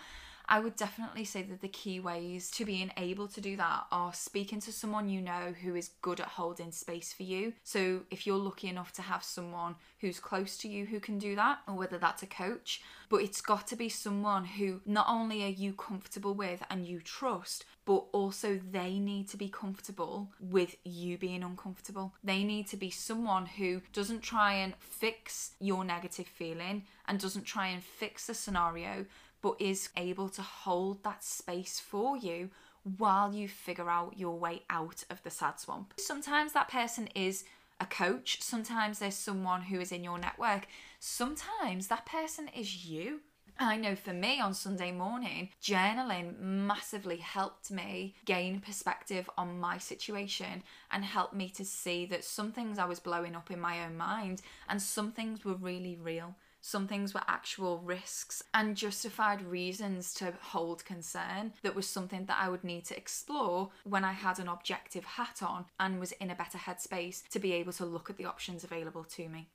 I 0.50 0.60
would 0.60 0.75
definitely 0.75 1.25
say 1.25 1.44
that 1.44 1.62
the 1.62 1.68
key 1.68 2.00
ways 2.00 2.50
to 2.51 2.63
being 2.66 2.92
able 2.96 3.27
to 3.27 3.42
do 3.42 3.58
that 3.58 3.86
are 3.92 4.13
speaking 4.13 4.62
to 4.62 4.72
someone 4.72 5.10
you 5.10 5.22
know 5.22 5.54
who 5.62 5.75
is 5.75 5.92
good 6.01 6.22
at 6.22 6.27
holding 6.27 6.72
space 6.72 7.12
for 7.12 7.24
you. 7.24 7.54
So, 7.63 8.01
if 8.12 8.25
you're 8.25 8.38
lucky 8.38 8.70
enough 8.70 8.94
to 8.94 9.01
have 9.01 9.24
someone 9.24 9.75
who's 10.00 10.20
close 10.20 10.58
to 10.60 10.70
you 10.70 10.86
who 10.86 11.00
can 11.00 11.20
do 11.20 11.36
that, 11.36 11.60
or 11.68 11.75
whether 11.75 11.98
that's 11.98 12.24
a 12.24 12.27
coach, 12.27 12.82
but 13.10 13.22
it's 13.22 13.42
got 13.42 13.68
to 13.68 13.75
be 13.75 13.89
someone 13.89 14.46
who 14.46 14.82
not 14.86 15.08
only 15.10 15.44
are 15.44 15.50
you 15.50 15.74
comfortable 15.74 16.34
with 16.34 16.63
and 16.70 16.86
you 16.86 17.01
trust, 17.01 17.66
but 17.86 18.06
also 18.12 18.60
they 18.72 19.00
need 19.00 19.30
to 19.30 19.38
be 19.38 19.48
comfortable 19.48 20.30
with 20.39 20.75
you 20.84 21.18
being 21.18 21.44
uncomfortable. 21.44 22.13
They 22.24 22.44
need 22.44 22.68
to 22.68 22.77
be 22.77 22.89
someone 22.89 23.46
who 23.46 23.82
doesn't 23.94 24.22
try 24.22 24.54
and 24.54 24.74
fix 24.80 25.51
your 25.60 25.86
negative 25.86 26.27
feeling 26.27 26.84
and 27.08 27.20
doesn't 27.20 27.46
try 27.46 27.68
and 27.68 27.82
fix 27.82 28.27
the 28.27 28.34
scenario, 28.34 29.06
but 29.41 29.56
is 29.60 29.89
able 29.96 30.29
to 30.29 30.41
hold 30.41 31.03
that 31.03 31.24
space 31.24 31.79
for 31.79 32.17
you 32.17 32.50
while 32.98 33.34
you 33.34 33.48
figure 33.48 33.89
out 33.89 34.17
your 34.17 34.38
way 34.38 34.63
out 34.70 35.03
of 35.10 35.22
the 35.24 35.29
sad 35.29 35.60
swamp. 35.60 35.94
Sometimes 35.98 36.53
that 36.53 36.70
person 36.70 37.08
is 37.15 37.44
a 37.79 37.86
coach, 37.86 38.41
sometimes 38.41 39.00
there's 39.00 39.15
someone 39.15 39.62
who 39.62 39.79
is 39.79 39.91
in 39.91 40.03
your 40.03 40.17
network, 40.17 40.67
sometimes 41.00 41.88
that 41.88 42.06
person 42.06 42.50
is 42.56 42.86
you. 42.86 43.22
I 43.60 43.75
know 43.75 43.96
for 43.96 44.13
me 44.13 44.39
on 44.39 44.53
Sunday 44.53 44.91
morning, 44.91 45.50
journaling 45.63 46.39
massively 46.39 47.17
helped 47.17 47.72
me 47.72 48.13
gain 48.25 48.60
perspective 48.60 49.27
on 49.36 49.60
my 49.60 49.79
situation 49.79 50.62
and 50.91 51.03
helped 51.03 51.34
me 51.34 51.50
to 51.50 51.65
see 51.65 52.06
that 52.08 52.24
some 52.24 52.51
things 52.51 52.77
I 52.77 52.86
was 52.86 53.00
blowing 53.00 53.36
up 53.36 53.50
in 53.50 53.60
my 53.60 53.84
own 53.84 53.98
mind 53.98 54.44
and 54.70 54.79
some 54.79 55.12
things 55.12 55.44
were 55.44 55.56
really 55.56 55.98
real. 56.00 56.36
Some 56.62 56.88
things 56.88 57.14
were 57.14 57.22
actual 57.28 57.80
risks 57.80 58.44
and 58.54 58.76
justified 58.76 59.42
reasons 59.42 60.14
to 60.16 60.34
hold 60.42 60.84
concern 60.86 61.54
that 61.64 61.76
was 61.76 61.88
something 61.88 62.26
that 62.26 62.40
I 62.42 62.50
would 62.50 62.64
need 62.64 62.86
to 62.86 62.98
explore 62.98 63.70
when 63.84 64.04
I 64.04 64.12
had 64.12 64.40
an 64.40 64.48
objective 64.48 65.06
hat 65.06 65.42
on 65.42 65.66
and 65.80 66.00
was 66.00 66.12
in 66.14 66.30
a 66.30 66.36
better 66.36 66.58
headspace 66.58 67.28
to 67.30 67.40
be 67.40 67.54
able 67.54 67.74
to 67.74 67.86
look 67.86 68.10
at 68.10 68.18
the 68.18 68.26
options 68.26 68.64
available 68.64 69.04
to 69.04 69.30
me. 69.30 69.50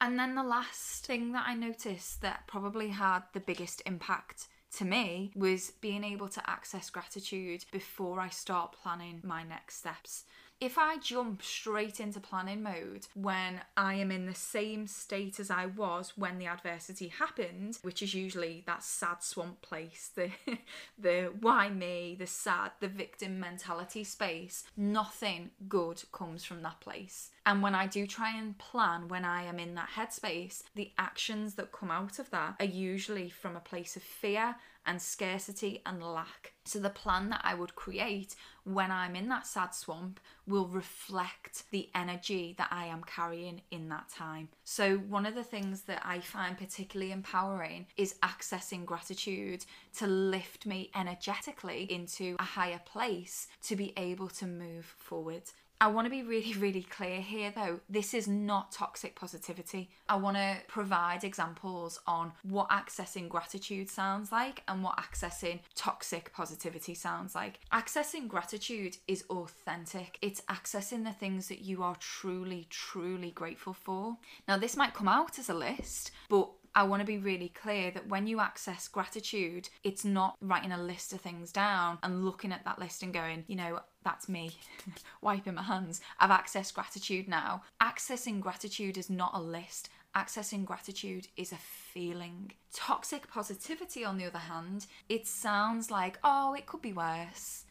And 0.00 0.18
then 0.18 0.34
the 0.34 0.42
last 0.42 1.06
thing 1.06 1.32
that 1.32 1.44
I 1.46 1.54
noticed 1.54 2.22
that 2.22 2.46
probably 2.46 2.88
had 2.88 3.20
the 3.32 3.40
biggest 3.40 3.82
impact 3.86 4.48
to 4.76 4.84
me 4.84 5.32
was 5.36 5.70
being 5.80 6.02
able 6.02 6.28
to 6.28 6.50
access 6.50 6.90
gratitude 6.90 7.64
before 7.70 8.20
I 8.20 8.28
start 8.28 8.74
planning 8.82 9.20
my 9.22 9.44
next 9.44 9.76
steps 9.76 10.24
if 10.60 10.78
I 10.78 10.98
jump 10.98 11.42
straight 11.42 12.00
into 12.00 12.20
planning 12.20 12.62
mode 12.62 13.06
when 13.14 13.60
I 13.76 13.94
am 13.94 14.10
in 14.10 14.26
the 14.26 14.34
same 14.34 14.86
state 14.86 15.38
as 15.40 15.50
I 15.50 15.66
was 15.66 16.12
when 16.16 16.38
the 16.38 16.46
adversity 16.46 17.08
happened, 17.08 17.78
which 17.82 18.02
is 18.02 18.14
usually 18.14 18.62
that 18.66 18.82
sad 18.82 19.22
swamp 19.22 19.62
place, 19.62 20.10
the 20.14 20.30
the 20.98 21.32
why 21.40 21.68
me, 21.68 22.16
the 22.18 22.26
sad, 22.26 22.72
the 22.80 22.88
victim 22.88 23.40
mentality 23.40 24.04
space, 24.04 24.64
nothing 24.76 25.50
good 25.68 26.02
comes 26.12 26.44
from 26.44 26.62
that 26.62 26.80
place. 26.80 27.30
And 27.46 27.62
when 27.62 27.74
I 27.74 27.86
do 27.86 28.06
try 28.06 28.36
and 28.36 28.56
plan 28.56 29.08
when 29.08 29.24
I 29.24 29.42
am 29.42 29.58
in 29.58 29.74
that 29.74 29.90
headspace, 29.96 30.62
the 30.74 30.92
actions 30.96 31.54
that 31.54 31.72
come 31.72 31.90
out 31.90 32.18
of 32.18 32.30
that 32.30 32.54
are 32.58 32.64
usually 32.64 33.28
from 33.28 33.54
a 33.56 33.60
place 33.60 33.96
of 33.96 34.02
fear 34.02 34.56
and 34.86 35.00
scarcity 35.00 35.82
and 35.86 36.02
lack. 36.02 36.52
So, 36.64 36.78
the 36.78 36.90
plan 36.90 37.30
that 37.30 37.42
I 37.44 37.54
would 37.54 37.74
create 37.74 38.34
when 38.64 38.90
I'm 38.90 39.14
in 39.14 39.28
that 39.28 39.46
sad 39.46 39.74
swamp 39.74 40.20
will 40.46 40.66
reflect 40.66 41.64
the 41.70 41.90
energy 41.94 42.54
that 42.58 42.68
I 42.70 42.86
am 42.86 43.02
carrying 43.04 43.62
in 43.70 43.88
that 43.90 44.08
time. 44.08 44.48
So, 44.64 44.96
one 44.96 45.26
of 45.26 45.34
the 45.34 45.44
things 45.44 45.82
that 45.82 46.02
I 46.04 46.20
find 46.20 46.56
particularly 46.56 47.12
empowering 47.12 47.86
is 47.96 48.16
accessing 48.22 48.84
gratitude 48.84 49.64
to 49.98 50.06
lift 50.06 50.66
me 50.66 50.90
energetically 50.94 51.90
into 51.92 52.36
a 52.38 52.44
higher 52.44 52.80
place 52.84 53.48
to 53.64 53.76
be 53.76 53.92
able 53.96 54.28
to 54.28 54.46
move 54.46 54.86
forward. 54.98 55.42
I 55.84 55.88
want 55.88 56.06
to 56.06 56.10
be 56.10 56.22
really, 56.22 56.54
really 56.58 56.82
clear 56.82 57.20
here 57.20 57.52
though. 57.54 57.78
This 57.90 58.14
is 58.14 58.26
not 58.26 58.72
toxic 58.72 59.14
positivity. 59.14 59.90
I 60.08 60.16
want 60.16 60.38
to 60.38 60.56
provide 60.66 61.24
examples 61.24 62.00
on 62.06 62.32
what 62.42 62.70
accessing 62.70 63.28
gratitude 63.28 63.90
sounds 63.90 64.32
like 64.32 64.62
and 64.66 64.82
what 64.82 64.96
accessing 64.96 65.60
toxic 65.74 66.32
positivity 66.32 66.94
sounds 66.94 67.34
like. 67.34 67.60
Accessing 67.70 68.28
gratitude 68.28 68.96
is 69.06 69.24
authentic, 69.28 70.18
it's 70.22 70.40
accessing 70.42 71.04
the 71.04 71.12
things 71.12 71.48
that 71.48 71.60
you 71.60 71.82
are 71.82 71.96
truly, 71.96 72.66
truly 72.70 73.30
grateful 73.30 73.74
for. 73.74 74.16
Now, 74.48 74.56
this 74.56 74.78
might 74.78 74.94
come 74.94 75.08
out 75.08 75.38
as 75.38 75.50
a 75.50 75.54
list, 75.54 76.12
but 76.30 76.48
I 76.76 76.82
want 76.82 77.00
to 77.00 77.06
be 77.06 77.18
really 77.18 77.50
clear 77.50 77.92
that 77.92 78.08
when 78.08 78.26
you 78.26 78.40
access 78.40 78.88
gratitude, 78.88 79.68
it's 79.84 80.04
not 80.04 80.36
writing 80.40 80.72
a 80.72 80.82
list 80.82 81.12
of 81.12 81.20
things 81.20 81.52
down 81.52 81.98
and 82.02 82.24
looking 82.24 82.52
at 82.52 82.64
that 82.64 82.80
list 82.80 83.02
and 83.02 83.14
going, 83.14 83.44
you 83.46 83.54
know, 83.54 83.80
that's 84.02 84.28
me 84.28 84.50
wiping 85.20 85.54
my 85.54 85.62
hands. 85.62 86.00
I've 86.18 86.30
accessed 86.30 86.74
gratitude 86.74 87.28
now. 87.28 87.62
Accessing 87.80 88.40
gratitude 88.40 88.98
is 88.98 89.08
not 89.08 89.32
a 89.34 89.40
list. 89.40 89.88
Accessing 90.16 90.64
gratitude 90.64 91.28
is 91.36 91.52
a 91.52 91.56
feeling. 91.56 92.52
Toxic 92.72 93.28
positivity, 93.28 94.04
on 94.04 94.18
the 94.18 94.26
other 94.26 94.38
hand, 94.38 94.86
it 95.08 95.26
sounds 95.26 95.90
like, 95.90 96.18
oh, 96.24 96.54
it 96.54 96.66
could 96.66 96.82
be 96.82 96.92
worse 96.92 97.63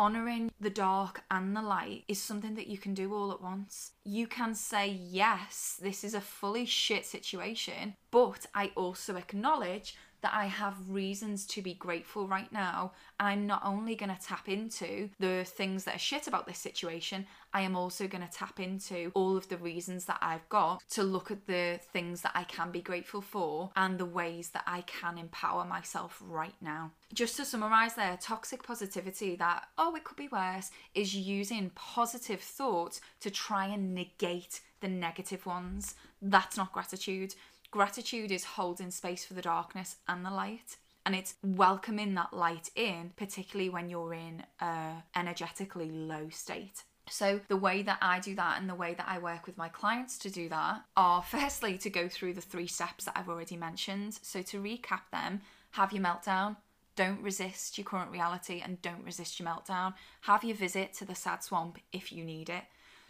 honoring 0.00 0.50
the 0.58 0.70
dark 0.70 1.22
and 1.30 1.54
the 1.54 1.60
light 1.60 2.04
is 2.08 2.18
something 2.18 2.54
that 2.54 2.68
you 2.68 2.78
can 2.78 2.94
do 2.94 3.14
all 3.14 3.30
at 3.32 3.42
once. 3.42 3.92
You 4.02 4.26
can 4.26 4.54
say, 4.54 4.88
yes, 4.88 5.78
this 5.78 6.04
is 6.04 6.14
a 6.14 6.22
fully 6.22 6.64
shit 6.64 7.04
situation, 7.04 7.94
but 8.10 8.46
I 8.54 8.72
also 8.76 9.16
acknowledge 9.16 9.94
that 10.22 10.32
I 10.34 10.46
have 10.46 10.74
reasons 10.88 11.46
to 11.46 11.62
be 11.62 11.74
grateful 11.74 12.26
right 12.26 12.52
now. 12.52 12.92
I'm 13.18 13.46
not 13.46 13.62
only 13.64 13.94
going 13.94 14.14
to 14.14 14.22
tap 14.22 14.48
into 14.48 15.10
the 15.18 15.44
things 15.44 15.84
that 15.84 15.96
are 15.96 15.98
shit 15.98 16.26
about 16.26 16.46
this 16.46 16.58
situation, 16.58 17.26
I 17.52 17.62
am 17.62 17.76
also 17.76 18.06
going 18.06 18.26
to 18.26 18.32
tap 18.32 18.60
into 18.60 19.10
all 19.14 19.36
of 19.36 19.48
the 19.48 19.56
reasons 19.56 20.04
that 20.06 20.18
I've 20.22 20.48
got 20.48 20.82
to 20.90 21.02
look 21.02 21.30
at 21.30 21.46
the 21.46 21.80
things 21.92 22.22
that 22.22 22.32
I 22.34 22.44
can 22.44 22.70
be 22.70 22.80
grateful 22.80 23.20
for 23.20 23.70
and 23.76 23.98
the 23.98 24.06
ways 24.06 24.50
that 24.50 24.64
I 24.66 24.82
can 24.82 25.18
empower 25.18 25.64
myself 25.64 26.22
right 26.26 26.54
now. 26.60 26.92
Just 27.12 27.36
to 27.36 27.44
summarize 27.44 27.94
there, 27.94 28.18
toxic 28.20 28.62
positivity 28.62 29.36
that, 29.36 29.64
oh, 29.78 29.94
it 29.96 30.04
could 30.04 30.16
be 30.16 30.28
worse, 30.28 30.70
is 30.94 31.14
using 31.14 31.70
positive 31.74 32.40
thoughts 32.40 33.00
to 33.20 33.30
try 33.30 33.66
and 33.66 33.94
negate 33.94 34.60
the 34.80 34.88
negative 34.88 35.44
ones. 35.46 35.94
That's 36.22 36.56
not 36.56 36.72
gratitude. 36.72 37.34
Gratitude 37.70 38.32
is 38.32 38.44
holding 38.44 38.90
space 38.90 39.24
for 39.24 39.34
the 39.34 39.42
darkness 39.42 39.96
and 40.08 40.24
the 40.24 40.30
light. 40.30 40.76
And 41.06 41.14
it's 41.14 41.36
welcoming 41.42 42.14
that 42.14 42.32
light 42.32 42.70
in, 42.74 43.12
particularly 43.16 43.70
when 43.70 43.88
you're 43.88 44.12
in 44.12 44.44
a 44.60 45.02
energetically 45.16 45.90
low 45.90 46.28
state. 46.30 46.82
So, 47.08 47.40
the 47.48 47.56
way 47.56 47.82
that 47.82 47.98
I 48.00 48.20
do 48.20 48.34
that 48.36 48.60
and 48.60 48.68
the 48.68 48.74
way 48.74 48.94
that 48.94 49.08
I 49.08 49.18
work 49.18 49.46
with 49.46 49.56
my 49.56 49.68
clients 49.68 50.18
to 50.18 50.30
do 50.30 50.48
that 50.48 50.82
are 50.96 51.22
firstly 51.28 51.78
to 51.78 51.90
go 51.90 52.08
through 52.08 52.34
the 52.34 52.40
three 52.40 52.66
steps 52.66 53.04
that 53.04 53.16
I've 53.16 53.28
already 53.28 53.56
mentioned. 53.56 54.18
So, 54.22 54.42
to 54.42 54.62
recap 54.62 55.10
them, 55.10 55.40
have 55.72 55.92
your 55.92 56.02
meltdown, 56.02 56.56
don't 56.96 57.22
resist 57.22 57.78
your 57.78 57.84
current 57.84 58.10
reality, 58.10 58.60
and 58.64 58.82
don't 58.82 59.04
resist 59.04 59.40
your 59.40 59.48
meltdown. 59.48 59.94
Have 60.22 60.44
your 60.44 60.56
visit 60.56 60.92
to 60.94 61.04
the 61.04 61.14
sad 61.14 61.42
swamp 61.42 61.78
if 61.92 62.12
you 62.12 62.24
need 62.24 62.48
it. 62.48 62.64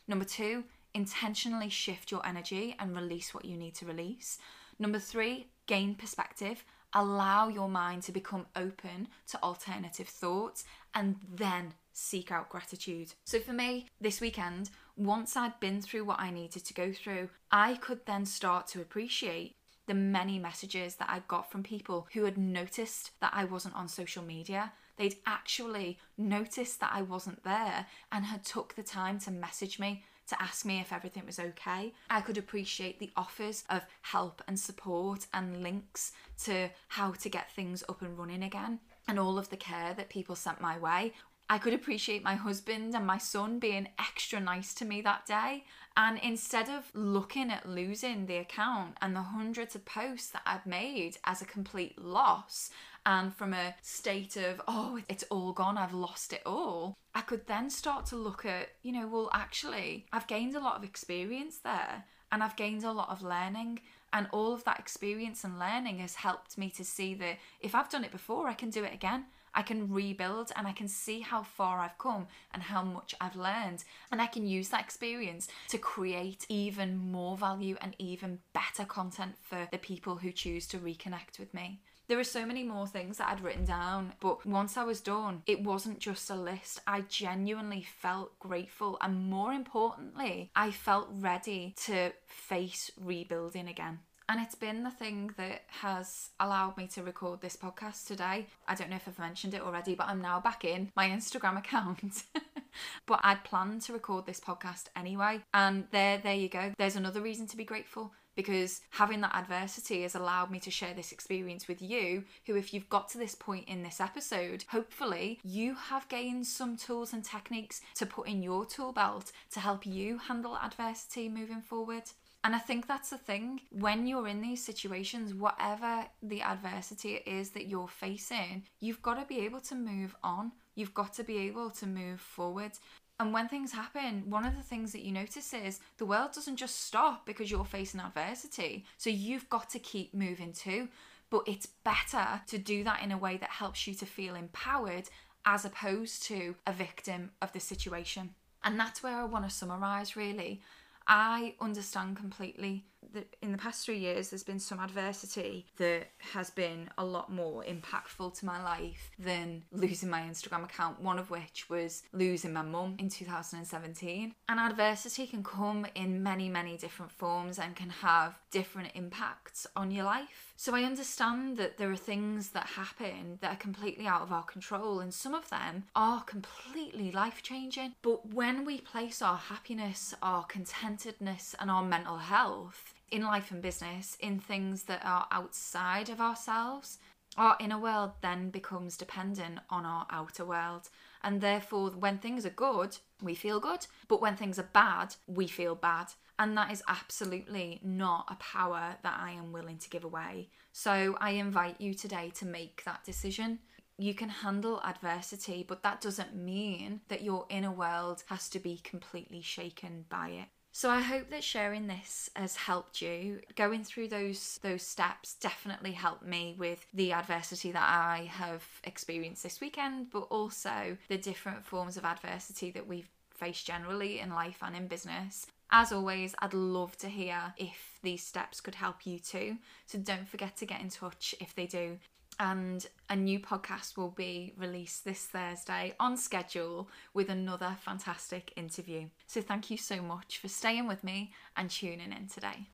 Number 0.07 0.25
two, 0.25 0.64
intentionally 0.94 1.68
shift 1.68 2.11
your 2.11 2.24
energy 2.26 2.74
and 2.79 2.94
release 2.94 3.33
what 3.35 3.44
you 3.44 3.57
need 3.57 3.74
to 3.76 3.87
release. 3.87 4.38
Number 4.79 4.98
three, 4.98 5.48
gain 5.66 5.94
perspective. 5.94 6.64
Allow 6.92 7.48
your 7.48 7.68
mind 7.68 8.03
to 8.05 8.12
become 8.12 8.46
open 8.57 9.09
to 9.29 9.42
alternative 9.42 10.09
thoughts 10.09 10.64
and 10.94 11.16
then 11.33 11.74
seek 11.92 12.33
out 12.33 12.48
gratitude. 12.48 13.12
So, 13.24 13.38
for 13.38 13.53
me, 13.53 13.87
this 14.00 14.20
weekend, 14.20 14.70
once 14.96 15.37
I'd 15.37 15.61
been 15.61 15.81
through 15.81 16.05
what 16.05 16.18
I 16.18 16.31
needed 16.31 16.64
to 16.64 16.74
go 16.74 16.92
through, 16.92 17.29
I 17.53 17.74
could 17.74 18.07
then 18.07 18.26
start 18.26 18.66
to 18.68 18.81
appreciate 18.81 19.55
the 19.87 19.94
many 19.94 20.38
messages 20.38 20.96
that 20.96 21.11
I 21.11 21.22
got 21.26 21.50
from 21.50 21.62
people 21.62 22.09
who 22.12 22.24
had 22.24 22.38
noticed 22.38 23.11
that 23.20 23.33
I 23.35 23.44
wasn't 23.44 23.74
on 23.74 23.88
social 23.88 24.22
media. 24.22 24.72
They'd 24.96 25.16
actually 25.26 25.98
noticed 26.18 26.81
that 26.81 26.92
I 26.94 27.03
wasn't 27.03 27.42
there 27.42 27.87
and 28.12 28.24
had 28.24 28.44
took 28.44 28.74
the 28.74 28.83
time 28.83 29.18
to 29.20 29.31
message 29.31 29.79
me 29.79 30.05
to 30.31 30.43
ask 30.43 30.64
me 30.64 30.81
if 30.81 30.93
everything 30.93 31.27
was 31.27 31.38
okay. 31.38 31.93
I 32.09 32.21
could 32.21 32.38
appreciate 32.38 32.99
the 32.99 33.11
offers 33.16 33.64
of 33.69 33.83
help 34.03 34.43
and 34.49 34.59
support 34.59 35.27
and 35.35 35.62
links 35.62 36.12
to 36.45 36.71
how 36.88 37.12
to 37.12 37.29
get 37.29 37.53
things 37.53 37.85
up 37.88 38.03
and 38.03 38.19
running 38.19 38.43
again 38.43 38.81
and 39.07 39.19
all 39.19 39.38
of 39.38 39.51
the 39.51 39.57
care 39.57 39.93
that 39.95 40.09
people 40.09 40.35
sent 40.35 40.61
my 40.61 40.79
way. 40.79 41.12
I 41.51 41.59
could 41.59 41.75
appreciate 41.75 42.23
my 42.23 42.37
husband 42.37 42.95
and 42.95 43.05
my 43.05 43.19
son 43.19 43.59
being 43.59 43.88
extra 43.99 44.38
nice 44.38 44.73
to 44.75 44.85
me 44.85 45.01
that 45.03 45.27
day. 45.27 45.64
And 45.97 46.16
instead 46.23 46.69
of 46.69 46.85
looking 46.95 47.51
at 47.51 47.69
losing 47.69 48.27
the 48.27 48.37
account 48.37 48.97
and 49.03 49.16
the 49.16 49.23
hundreds 49.23 49.75
of 49.75 49.85
posts 49.85 50.31
that 50.31 50.43
I've 50.47 50.64
made 50.64 51.19
as 51.25 51.43
a 51.43 51.47
complete 51.47 52.01
loss, 52.01 52.71
and 53.07 53.35
from 53.35 53.55
a 53.55 53.75
state 53.83 54.37
of, 54.37 54.61
oh, 54.69 55.01
it's 55.09 55.25
all 55.31 55.53
gone, 55.53 55.79
I've 55.79 55.95
lost 55.95 56.33
it 56.33 56.43
all, 56.45 56.95
I 57.15 57.23
could 57.23 57.47
then 57.47 57.71
start 57.71 58.07
to 58.07 58.17
look 58.17 58.45
at, 58.45 58.69
you 58.83 58.93
know, 58.93 59.07
well, 59.09 59.31
actually, 59.33 60.07
I've 60.13 60.27
gained 60.27 60.55
a 60.55 60.61
lot 60.61 60.77
of 60.77 60.85
experience 60.85 61.59
there 61.59 62.05
and 62.31 62.43
I've 62.43 62.57
gained 62.57 62.85
a 62.85 62.93
lot 62.93 63.11
of 63.11 63.23
learning. 63.23 63.81
And 64.13 64.27
all 64.33 64.53
of 64.53 64.65
that 64.65 64.79
experience 64.79 65.45
and 65.45 65.59
learning 65.59 65.99
has 65.99 66.17
helped 66.17 66.59
me 66.59 66.71
to 66.71 66.85
see 66.85 67.15
that 67.15 67.39
if 67.61 67.75
I've 67.75 67.89
done 67.89 68.05
it 68.05 68.11
before, 68.11 68.49
I 68.49 68.55
can 68.55 68.71
do 68.71 68.85
it 68.85 68.93
again. 68.93 69.27
I 69.55 69.63
can 69.63 69.93
rebuild 69.93 70.53
and 70.55 70.67
I 70.67 70.73
can 70.73 70.87
see 70.87 71.21
how 71.21 71.43
far 71.43 71.81
I've 71.81 71.99
come 71.99 72.29
and 72.53 72.63
how 72.63 72.83
much 72.83 73.15
I've 73.21 73.37
learned. 73.37 73.85
And 74.13 74.21
I 74.21 74.27
can 74.27 74.47
use 74.47 74.69
that 74.69 74.81
experience 74.81 75.49
to 75.69 75.79
create 75.79 76.47
even 76.49 76.97
more 76.97 77.37
value 77.37 77.77
and 77.81 77.95
even 77.99 78.39
better 78.53 78.85
content 78.85 79.35
for 79.43 79.69
the 79.73 79.79
people 79.79 80.17
who 80.17 80.31
choose 80.31 80.67
to 80.69 80.79
reconnect 80.79 81.39
with 81.39 81.53
me. 81.53 81.81
There 82.11 82.18
are 82.18 82.25
so 82.25 82.44
many 82.44 82.64
more 82.64 82.88
things 82.88 83.18
that 83.18 83.29
I'd 83.29 83.40
written 83.40 83.64
down, 83.64 84.14
but 84.18 84.44
once 84.44 84.77
I 84.77 84.83
was 84.83 85.01
done, 85.01 85.44
it 85.46 85.62
wasn't 85.62 86.01
just 86.01 86.29
a 86.29 86.35
list. 86.35 86.81
I 86.85 87.03
genuinely 87.03 87.87
felt 88.01 88.37
grateful, 88.40 88.99
and 89.01 89.31
more 89.31 89.53
importantly, 89.53 90.51
I 90.57 90.73
felt 90.73 91.07
ready 91.12 91.73
to 91.85 92.11
face 92.27 92.90
rebuilding 93.01 93.68
again. 93.68 94.01
And 94.29 94.40
it's 94.40 94.57
been 94.57 94.83
the 94.83 94.90
thing 94.90 95.31
that 95.37 95.62
has 95.68 96.31
allowed 96.40 96.77
me 96.77 96.88
to 96.88 97.05
record 97.05 97.40
this 97.40 97.57
podcast 97.57 98.09
today. 98.09 98.49
I 98.66 98.75
don't 98.75 98.90
know 98.90 98.96
if 98.96 99.07
I've 99.07 99.16
mentioned 99.20 99.55
it 99.55 99.62
already, 99.62 99.94
but 99.94 100.09
I'm 100.09 100.20
now 100.20 100.40
back 100.40 100.64
in 100.64 100.90
my 100.96 101.09
Instagram 101.09 101.59
account. 101.64 102.25
but 103.07 103.20
I'd 103.23 103.44
planned 103.44 103.83
to 103.83 103.92
record 103.92 104.27
this 104.27 104.40
podcast 104.40 104.87
anyway. 104.96 105.42
And 105.55 105.85
there 105.92 106.18
there 106.18 106.35
you 106.35 106.49
go. 106.49 106.73
There's 106.77 106.96
another 106.96 107.20
reason 107.20 107.46
to 107.46 107.57
be 107.57 107.64
grateful 107.64 108.12
because 108.40 108.81
having 108.88 109.20
that 109.20 109.35
adversity 109.35 110.00
has 110.03 110.14
allowed 110.14 110.50
me 110.50 110.59
to 110.59 110.70
share 110.70 110.94
this 110.94 111.12
experience 111.12 111.68
with 111.68 111.83
you 111.83 112.24
who 112.46 112.57
if 112.57 112.72
you've 112.72 112.88
got 112.88 113.07
to 113.07 113.18
this 113.18 113.35
point 113.35 113.68
in 113.68 113.83
this 113.83 114.00
episode 114.00 114.64
hopefully 114.70 115.38
you 115.44 115.74
have 115.74 116.09
gained 116.09 116.46
some 116.46 116.74
tools 116.74 117.12
and 117.12 117.22
techniques 117.22 117.83
to 117.94 118.07
put 118.07 118.26
in 118.26 118.42
your 118.42 118.64
tool 118.64 118.92
belt 118.92 119.31
to 119.50 119.61
help 119.61 119.85
you 119.85 120.16
handle 120.16 120.57
adversity 120.57 121.29
moving 121.29 121.61
forward 121.61 122.05
and 122.42 122.55
I 122.55 122.59
think 122.59 122.87
that's 122.87 123.11
the 123.11 123.18
thing. 123.18 123.61
When 123.70 124.07
you're 124.07 124.26
in 124.26 124.40
these 124.40 124.64
situations, 124.64 125.35
whatever 125.35 126.07
the 126.22 126.40
adversity 126.40 127.16
is 127.26 127.50
that 127.50 127.66
you're 127.66 127.87
facing, 127.87 128.64
you've 128.81 129.03
got 129.03 129.20
to 129.20 129.26
be 129.26 129.44
able 129.44 129.61
to 129.61 129.74
move 129.74 130.16
on. 130.24 130.53
You've 130.74 130.94
got 130.94 131.12
to 131.14 131.24
be 131.24 131.37
able 131.48 131.68
to 131.70 131.87
move 131.87 132.18
forward. 132.18 132.72
And 133.20 133.35
when 133.35 133.48
things 133.48 133.70
happen, 133.70 134.30
one 134.30 134.46
of 134.46 134.56
the 134.56 134.62
things 134.62 134.92
that 134.92 135.02
you 135.02 135.12
notice 135.12 135.52
is 135.52 135.80
the 135.98 136.06
world 136.06 136.33
doesn't 136.33 136.56
just 136.56 136.87
stop 136.87 137.26
because 137.26 137.50
you're 137.50 137.66
facing 137.66 138.00
adversity. 138.00 138.87
So 138.96 139.11
you've 139.11 139.46
got 139.50 139.68
to 139.70 139.78
keep 139.78 140.14
moving 140.14 140.54
too. 140.54 140.88
But 141.28 141.42
it's 141.46 141.66
better 141.66 142.40
to 142.46 142.56
do 142.56 142.83
that 142.85 143.02
in 143.02 143.12
a 143.12 143.18
way 143.18 143.37
that 143.37 143.50
helps 143.50 143.87
you 143.87 143.92
to 143.96 144.06
feel 144.06 144.35
empowered 144.35 145.11
as 145.44 145.66
opposed 145.66 146.22
to 146.24 146.54
a 146.66 146.72
victim 146.72 147.33
of 147.42 147.52
the 147.52 147.61
situation. 147.61 148.30
And 148.64 148.80
that's 148.80 149.02
where 149.02 149.18
I 149.18 149.24
want 149.24 149.44
to 149.44 149.54
summarize 149.54 150.16
really. 150.16 150.62
I 151.06 151.56
understand 151.61 152.16
completely 152.16 152.87
that 153.13 153.37
in 153.43 153.53
the 153.53 153.59
past 153.59 153.85
three 153.85 153.99
years 153.99 154.31
there's 154.31 154.43
been 154.43 154.59
some 154.59 154.79
adversity 154.79 155.67
that 155.77 156.09
has 156.19 156.51
been 156.51 156.89
a 156.99 157.05
lot 157.05 157.33
more 157.33 157.65
impactful 157.65 158.39
to 158.39 158.47
my 158.47 158.63
life 158.63 159.11
than 159.19 159.63
losing 159.73 160.09
my 160.09 160.21
Instagram 160.23 160.65
account, 160.65 161.01
one 161.01 161.19
of 161.19 161.31
which 161.31 161.69
was 161.69 162.03
losing 162.13 162.53
my 162.53 162.63
mum 162.63 162.97
in 162.99 163.09
2017. 163.09 164.35
And 164.49 164.61
adversity 164.61 165.27
can 165.27 165.43
come 165.43 165.87
in 165.95 166.23
many, 166.23 166.49
many 166.49 166.77
different 166.77 167.13
forms 167.13 167.59
and 167.59 167.75
can 167.75 167.91
have 167.91 168.39
different 168.51 168.91
impacts 168.95 169.67
on 169.77 169.91
your 169.91 170.05
life. 170.05 170.53
So 170.57 170.75
I 170.75 170.83
understand 170.83 171.57
that 171.57 171.79
there 171.79 171.91
are 171.91 171.97
things 171.97 172.51
that 172.51 172.67
happen 172.67 173.39
that 173.41 173.53
are 173.53 173.57
completely 173.57 174.07
out 174.07 174.21
of 174.21 174.31
our 174.33 174.43
control, 174.43 175.01
and 175.01 175.15
some 175.15 175.35
of 175.35 175.49
them 175.49 175.85
are 175.97 176.23
completely 176.23 177.11
life 177.11 177.43
changing. 177.43 177.95
But 178.03 178.35
when 178.35 178.67
we 178.67 178.81
place 178.81 179.23
our 179.23 179.39
happiness, 179.39 180.15
our 180.23 180.45
contentedness, 180.45 181.55
and 181.59 181.71
our 181.71 181.83
mental 181.83 182.19
health 182.19 182.89
in 183.11 183.23
life 183.23 183.51
and 183.51 183.62
business 183.62 184.16
in 184.20 184.38
things 184.38 184.85
that 184.85 185.05
are 185.05 185.27
outside 185.31 186.09
of 186.09 186.20
ourselves, 186.20 186.99
our 187.37 187.57
inner 187.61 187.79
world 187.79 188.12
then 188.23 188.51
becomes 188.51 188.96
dependent 188.96 189.61
on 189.70 189.87
our 189.87 190.07
outer 190.11 190.44
world. 190.44 190.88
And 191.23 191.40
therefore, 191.40 191.90
when 191.90 192.18
things 192.18 192.44
are 192.44 192.51
good, 192.51 192.96
we 193.23 193.35
feel 193.35 193.61
good. 193.61 193.87
But 194.09 194.20
when 194.20 194.37
things 194.37 194.59
are 194.59 194.68
bad, 194.73 195.14
we 195.27 195.46
feel 195.46 195.75
bad. 195.75 196.09
And 196.38 196.57
that 196.57 196.73
is 196.73 196.83
absolutely 196.88 197.81
not 197.85 198.27
a 198.29 198.37
power 198.37 198.96
that 199.03 199.20
I 199.20 199.33
am 199.33 199.53
willing 199.53 199.79
to 199.79 199.90
give 199.90 200.05
away. 200.05 200.49
So 200.73 201.16
I 201.20 201.33
invite 201.33 201.81
you 201.81 201.94
today 201.94 202.33
to 202.37 202.46
make 202.46 202.83
that 202.85 203.05
decision. 203.05 203.59
You 203.99 204.14
can 204.14 204.31
handle 204.31 204.81
adversity, 204.83 205.64
but 205.68 205.83
that 205.83 206.01
doesn't 206.01 206.35
mean 206.35 207.03
that 207.09 207.23
your 207.23 207.44
inner 207.51 207.70
world 207.70 208.25
has 208.27 208.49
to 208.51 208.59
be 208.59 208.79
completely 208.79 209.42
shaken 209.42 210.07
by 210.09 210.29
it. 210.29 210.49
So 210.72 210.88
I 210.88 211.00
hope 211.00 211.30
that 211.30 211.42
sharing 211.42 211.88
this 211.88 212.30
has 212.37 212.56
helped 212.56 213.02
you. 213.02 213.40
Going 213.56 213.85
through 213.85 214.09
those 214.09 214.59
those 214.62 214.83
steps 214.83 215.35
definitely 215.35 215.92
helped 215.92 216.24
me 216.24 216.54
with 216.59 216.87
the 216.94 217.12
adversity 217.12 217.72
that 217.72 217.88
I 217.88 218.30
have 218.30 218.64
experienced 218.85 219.42
this 219.42 219.61
weekend, 219.61 220.11
but 220.11 220.26
also 220.30 220.96
the 221.09 221.18
different 221.18 221.64
forms 221.64 221.96
of 221.96 222.04
adversity 222.04 222.70
that 222.70 222.87
we've 222.87 223.09
faced 223.30 223.66
generally 223.66 224.20
in 224.20 224.30
life 224.30 224.59
and 224.62 224.76
in 224.76 224.87
business. 224.87 225.46
As 225.72 225.92
always, 225.92 226.35
I'd 226.40 226.54
love 226.54 226.96
to 226.98 227.09
hear 227.09 227.54
if 227.56 227.98
these 228.02 228.24
steps 228.24 228.61
could 228.61 228.74
help 228.74 229.06
you 229.06 229.18
too. 229.18 229.56
So 229.87 229.98
don't 229.98 230.28
forget 230.28 230.56
to 230.59 230.66
get 230.66 230.80
in 230.80 230.88
touch 230.88 231.35
if 231.40 231.54
they 231.54 231.66
do 231.66 231.98
and 232.40 232.87
a 233.11 233.14
new 233.14 233.38
podcast 233.38 233.98
will 233.98 234.11
be 234.11 234.55
released 234.57 235.05
this 235.05 235.26
Thursday 235.26 235.94
on 236.00 236.16
schedule 236.16 236.88
with 237.12 237.29
another 237.29 237.76
fantastic 237.83 238.53
interview. 238.57 239.07
So, 239.26 239.42
thank 239.42 239.70
you 239.70 239.76
so 239.76 240.00
much 240.00 240.38
for 240.38 240.48
staying 240.48 240.88
with 240.88 241.05
me 241.05 241.33
and 241.57 241.70
tuning 241.70 242.12
in 242.12 242.29
today. 242.29 242.66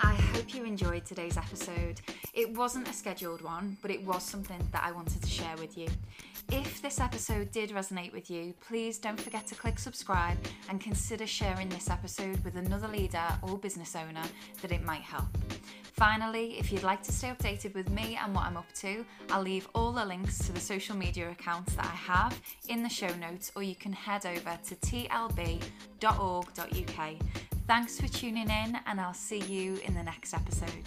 I 0.00 0.14
hope 0.14 0.54
you 0.54 0.64
enjoyed 0.64 1.04
today's 1.04 1.36
episode. 1.36 2.00
It 2.32 2.56
wasn't 2.56 2.88
a 2.88 2.94
scheduled 2.94 3.42
one, 3.42 3.76
but 3.82 3.90
it 3.90 4.02
was 4.02 4.22
something 4.22 4.66
that 4.72 4.82
I 4.82 4.90
wanted 4.90 5.20
to 5.20 5.28
share 5.28 5.56
with 5.58 5.76
you. 5.76 5.88
If 6.50 6.80
this 6.80 6.98
episode 6.98 7.52
did 7.52 7.70
resonate 7.70 8.12
with 8.12 8.30
you, 8.30 8.54
please 8.66 8.98
don't 8.98 9.20
forget 9.20 9.46
to 9.48 9.54
click 9.54 9.78
subscribe 9.78 10.38
and 10.70 10.80
consider 10.80 11.26
sharing 11.26 11.68
this 11.68 11.90
episode 11.90 12.42
with 12.42 12.56
another 12.56 12.88
leader 12.88 13.26
or 13.42 13.58
business 13.58 13.94
owner 13.94 14.22
that 14.62 14.72
it 14.72 14.82
might 14.82 15.02
help. 15.02 15.28
Finally, 15.92 16.58
if 16.58 16.72
you'd 16.72 16.84
like 16.84 17.02
to 17.02 17.12
stay 17.12 17.28
updated 17.28 17.74
with 17.74 17.90
me 17.90 18.18
and 18.22 18.34
what 18.34 18.46
I'm 18.46 18.56
up 18.56 18.72
to, 18.76 19.04
I'll 19.30 19.42
leave 19.42 19.68
all 19.74 19.92
the 19.92 20.04
links 20.04 20.38
to 20.46 20.52
the 20.52 20.60
social 20.60 20.96
media 20.96 21.30
accounts 21.30 21.74
that 21.74 21.84
I 21.84 21.96
have 21.96 22.40
in 22.68 22.82
the 22.82 22.88
show 22.88 23.14
notes, 23.16 23.52
or 23.54 23.62
you 23.62 23.74
can 23.74 23.92
head 23.92 24.24
over 24.24 24.58
to 24.68 24.74
tlb.org.uk. 24.76 25.68
Thanks 27.66 28.00
for 28.00 28.08
tuning 28.08 28.48
in, 28.48 28.78
and 28.86 28.98
I'll 29.00 29.12
see 29.12 29.40
you 29.40 29.78
in 29.84 29.94
the 29.94 30.02
next 30.02 30.32
episode. 30.32 30.84